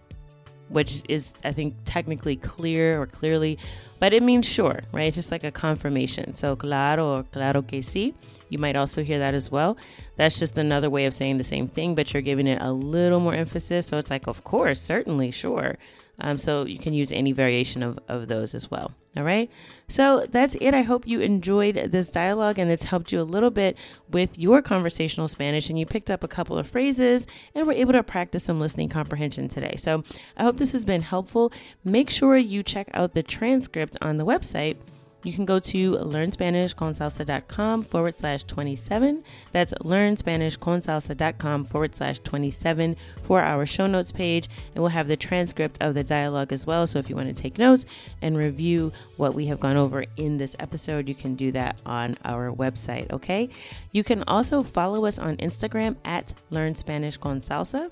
which 0.69 1.03
is, 1.09 1.35
I 1.45 1.53
think, 1.53 1.75
technically 1.85 2.37
clear 2.37 3.01
or 3.01 3.07
clearly, 3.07 3.59
but 3.99 4.13
it 4.13 4.23
means 4.23 4.47
sure, 4.47 4.83
right? 4.93 5.13
Just 5.13 5.31
like 5.31 5.45
a 5.45 5.51
confirmation. 5.51 6.35
So 6.35 6.57
claro 6.57 7.07
or 7.07 7.23
claro 7.25 7.63
que 7.63 7.81
sí 7.81 8.15
you 8.51 8.59
might 8.59 8.77
also 8.77 9.03
hear 9.03 9.19
that 9.19 9.35
as 9.35 9.51
well. 9.51 9.77
That's 10.17 10.39
just 10.39 10.59
another 10.59 10.91
way 10.91 11.05
of 11.05 11.15
saying 11.15 11.39
the 11.39 11.45
same 11.45 11.69
thing, 11.69 11.95
but 11.95 12.13
you're 12.13 12.23
giving 12.23 12.47
it 12.47 12.61
a 12.61 12.73
little 12.73 13.21
more 13.21 13.35
emphasis. 13.35 13.87
So 13.87 13.99
it's 13.99 14.11
like, 14.11 14.27
of 14.27 14.45
course, 14.45 14.81
certainly, 14.81 15.31
sure. 15.31 15.77
Um, 16.21 16.39
so 16.39 16.65
you 16.65 16.79
can 16.79 16.95
use 16.95 17.13
any 17.13 17.33
variation 17.33 17.83
of, 17.83 17.99
of 18.09 18.29
those 18.29 18.55
as 18.55 18.71
well. 18.71 18.93
All 19.17 19.25
right. 19.25 19.51
So 19.89 20.27
that's 20.29 20.57
it. 20.61 20.75
I 20.75 20.83
hope 20.83 21.07
you 21.07 21.21
enjoyed 21.21 21.91
this 21.91 22.11
dialogue 22.11 22.59
and 22.59 22.71
it's 22.71 22.85
helped 22.85 23.11
you 23.11 23.21
a 23.21 23.23
little 23.23 23.51
bit 23.51 23.77
with 24.11 24.39
your 24.39 24.63
conversational 24.63 25.29
Spanish 25.29 25.69
and 25.69 25.79
you 25.79 25.87
picked 25.87 26.11
up 26.11 26.23
a 26.23 26.29
couple 26.29 26.59
of 26.59 26.69
phrases 26.69 27.27
and 27.55 27.67
were 27.67 27.73
able 27.73 27.93
to 27.93 28.03
practice 28.03 28.45
some 28.45 28.61
listening 28.61 28.89
comprehension 28.89 29.49
today. 29.49 29.75
So 29.77 30.05
I 30.37 30.43
hope 30.43 30.59
this 30.59 30.73
has 30.73 30.85
been 30.85 31.03
helpful. 31.03 31.53
Make 31.85 32.11
sure 32.11 32.37
you 32.37 32.63
check 32.63 32.89
out 32.95 33.15
the 33.15 33.23
transcript 33.23 33.97
on 34.01 34.19
the 34.19 34.27
website 34.27 34.77
you 35.25 35.33
can 35.33 35.45
go 35.45 35.59
to 35.59 35.93
learnspanishconsalsa.com 35.97 37.83
forward 37.83 38.19
slash 38.19 38.45
27. 38.45 39.25
That's 39.53 39.75
learnspanishconsalsa.com 39.75 41.65
forward 41.65 41.97
slash 41.97 42.21
27 42.21 42.97
for 43.25 43.43
our 43.43 43.67
show 43.67 43.87
notes 43.87 44.13
page. 44.13 44.49
And 44.75 44.83
we'll 44.83 44.91
have 44.91 45.09
the 45.09 45.17
transcript 45.17 45.79
of 45.81 45.95
the 45.95 46.05
dialogue 46.05 46.53
as 46.53 46.67
well. 46.67 46.87
So 46.87 46.99
if 46.99 47.11
you 47.11 47.17
want 47.17 47.35
to 47.35 47.43
take 47.43 47.59
notes 47.59 47.85
and 48.23 48.37
review 48.37 48.93
what 49.17 49.35
we 49.35 49.47
have 49.47 49.59
gone 49.61 49.77
over 49.77 50.05
in 50.17 50.39
this 50.39 50.55
episode, 50.61 51.09
you 51.09 51.15
can 51.15 51.35
do 51.35 51.51
that 51.53 51.81
on 51.85 52.17
our 52.25 52.53
website. 52.53 53.11
Okay. 53.13 53.49
You 53.93 54.05
can 54.05 54.23
also 54.25 54.63
follow 54.63 55.05
us 55.05 55.19
on 55.19 55.37
Instagram 55.39 55.97
at 56.05 56.35
Learn 56.51 56.75
Spanish 56.75 57.17
Con 57.17 57.41
Salsa. 57.41 57.91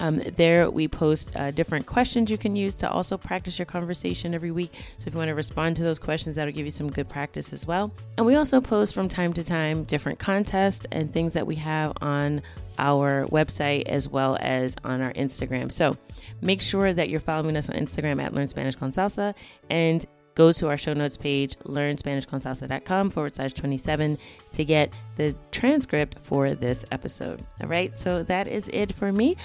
Um, 0.00 0.22
there, 0.36 0.70
we 0.70 0.88
post 0.88 1.30
uh, 1.34 1.50
different 1.50 1.86
questions 1.86 2.30
you 2.30 2.38
can 2.38 2.56
use 2.56 2.74
to 2.76 2.90
also 2.90 3.16
practice 3.16 3.58
your 3.58 3.66
conversation 3.66 4.34
every 4.34 4.50
week. 4.50 4.72
So, 4.98 5.08
if 5.08 5.14
you 5.14 5.18
want 5.18 5.28
to 5.28 5.34
respond 5.34 5.76
to 5.76 5.82
those 5.82 5.98
questions, 5.98 6.36
that'll 6.36 6.52
give 6.52 6.64
you 6.64 6.70
some 6.70 6.90
good 6.90 7.08
practice 7.08 7.52
as 7.52 7.66
well. 7.66 7.92
And 8.16 8.26
we 8.26 8.34
also 8.34 8.60
post 8.60 8.94
from 8.94 9.08
time 9.08 9.32
to 9.34 9.42
time 9.42 9.84
different 9.84 10.18
contests 10.18 10.86
and 10.92 11.12
things 11.12 11.32
that 11.34 11.46
we 11.46 11.56
have 11.56 11.92
on 12.00 12.42
our 12.78 13.26
website 13.26 13.86
as 13.86 14.08
well 14.08 14.36
as 14.40 14.76
on 14.84 15.02
our 15.02 15.12
Instagram. 15.14 15.72
So, 15.72 15.96
make 16.40 16.62
sure 16.62 16.92
that 16.92 17.08
you're 17.08 17.20
following 17.20 17.56
us 17.56 17.68
on 17.68 17.76
Instagram 17.76 18.22
at 18.22 18.34
Learn 18.34 18.48
Spanish 18.48 18.76
con 18.76 18.92
Salsa 18.92 19.34
and 19.68 20.06
go 20.38 20.52
to 20.52 20.68
our 20.68 20.78
show 20.78 20.94
notes 20.94 21.16
page, 21.16 21.58
learnspanishconsalsa.com 21.64 23.10
forward 23.10 23.34
slash 23.34 23.52
27 23.54 24.16
to 24.52 24.64
get 24.64 24.92
the 25.16 25.34
transcript 25.50 26.16
for 26.22 26.54
this 26.54 26.84
episode. 26.92 27.44
All 27.60 27.68
right, 27.68 27.98
so 27.98 28.22
that 28.22 28.46
is 28.46 28.70
it 28.72 28.94
for 28.94 29.12
me. 29.12 29.36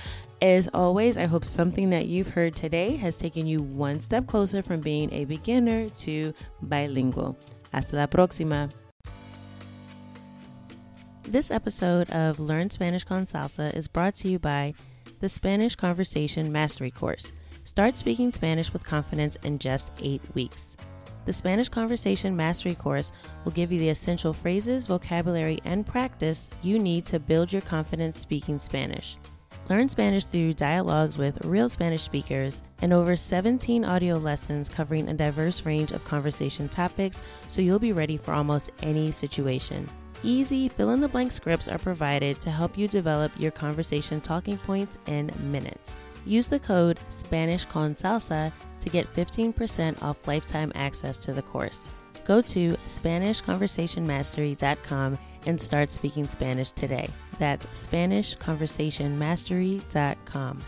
As 0.41 0.69
always, 0.71 1.17
I 1.17 1.25
hope 1.25 1.45
something 1.45 1.89
that 1.89 2.05
you've 2.05 2.29
heard 2.29 2.55
today 2.55 2.95
has 2.97 3.17
taken 3.17 3.47
you 3.47 3.63
one 3.63 3.99
step 3.99 4.27
closer 4.27 4.61
from 4.61 4.81
being 4.81 5.11
a 5.11 5.25
beginner 5.25 5.89
to 5.89 6.31
bilingual. 6.61 7.37
Hasta 7.73 7.95
la 7.95 8.05
próxima. 8.05 8.69
This 11.23 11.49
episode 11.49 12.09
of 12.11 12.39
Learn 12.39 12.69
Spanish 12.69 13.03
con 13.03 13.25
Salsa 13.25 13.73
is 13.75 13.87
brought 13.87 14.13
to 14.15 14.27
you 14.27 14.37
by 14.37 14.75
the 15.21 15.29
Spanish 15.29 15.75
Conversation 15.75 16.51
Mastery 16.51 16.91
Course 16.91 17.33
Start 17.65 17.97
speaking 17.97 18.31
Spanish 18.31 18.73
with 18.73 18.83
confidence 18.83 19.37
in 19.43 19.57
just 19.57 19.91
eight 20.01 20.21
weeks. 20.35 20.75
The 21.25 21.33
Spanish 21.33 21.69
Conversation 21.69 22.35
Mastery 22.35 22.75
course 22.75 23.13
will 23.43 23.53
give 23.53 23.71
you 23.71 23.79
the 23.79 23.89
essential 23.89 24.33
phrases, 24.33 24.87
vocabulary, 24.87 25.59
and 25.63 25.87
practice 25.87 26.49
you 26.61 26.77
need 26.77 27.05
to 27.05 27.19
build 27.19 27.53
your 27.53 27.61
confidence 27.61 28.19
speaking 28.19 28.59
Spanish. 28.59 29.17
Learn 29.69 29.87
Spanish 29.87 30.25
through 30.25 30.55
dialogues 30.55 31.17
with 31.17 31.45
real 31.45 31.69
Spanish 31.69 32.01
speakers 32.01 32.61
and 32.81 32.91
over 32.91 33.15
17 33.15 33.85
audio 33.85 34.17
lessons 34.17 34.67
covering 34.67 35.07
a 35.07 35.13
diverse 35.13 35.65
range 35.65 35.93
of 35.93 36.03
conversation 36.03 36.67
topics 36.67 37.21
so 37.47 37.61
you'll 37.61 37.79
be 37.79 37.93
ready 37.93 38.17
for 38.17 38.33
almost 38.33 38.71
any 38.81 39.09
situation. 39.09 39.89
Easy 40.21 40.67
fill 40.67 40.89
in 40.89 40.99
the 40.99 41.07
blank 41.07 41.31
scripts 41.31 41.69
are 41.69 41.77
provided 41.77 42.41
to 42.41 42.51
help 42.51 42.77
you 42.77 42.89
develop 42.89 43.31
your 43.39 43.51
conversation 43.51 44.19
talking 44.19 44.57
points 44.57 44.97
in 45.07 45.31
minutes. 45.39 45.97
Use 46.25 46.47
the 46.47 46.59
code 46.59 46.99
Spanish 47.09 47.65
con 47.65 47.93
Salsa 47.93 48.51
to 48.79 48.89
get 48.89 49.13
15% 49.15 50.01
off 50.01 50.27
lifetime 50.27 50.71
access 50.75 51.17
to 51.17 51.33
the 51.33 51.41
course. 51.41 51.89
Go 52.25 52.41
to 52.41 52.77
SpanishConversationMastery.com 52.85 55.17
and 55.45 55.59
start 55.59 55.91
speaking 55.91 56.25
Spanish 56.27 56.71
today. 56.71 57.09
That's 57.39 57.65
SpanishConversationMastery.com. 57.67 60.63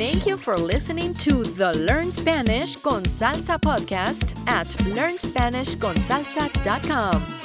Thank 0.00 0.26
you 0.26 0.38
for 0.38 0.56
listening 0.56 1.12
to 1.14 1.44
the 1.44 1.74
Learn 1.74 2.10
Spanish 2.10 2.76
con 2.76 3.04
Salsa 3.04 3.60
podcast 3.60 4.39
at 4.50 4.66
learnspanishconsalsa.com. 4.66 7.39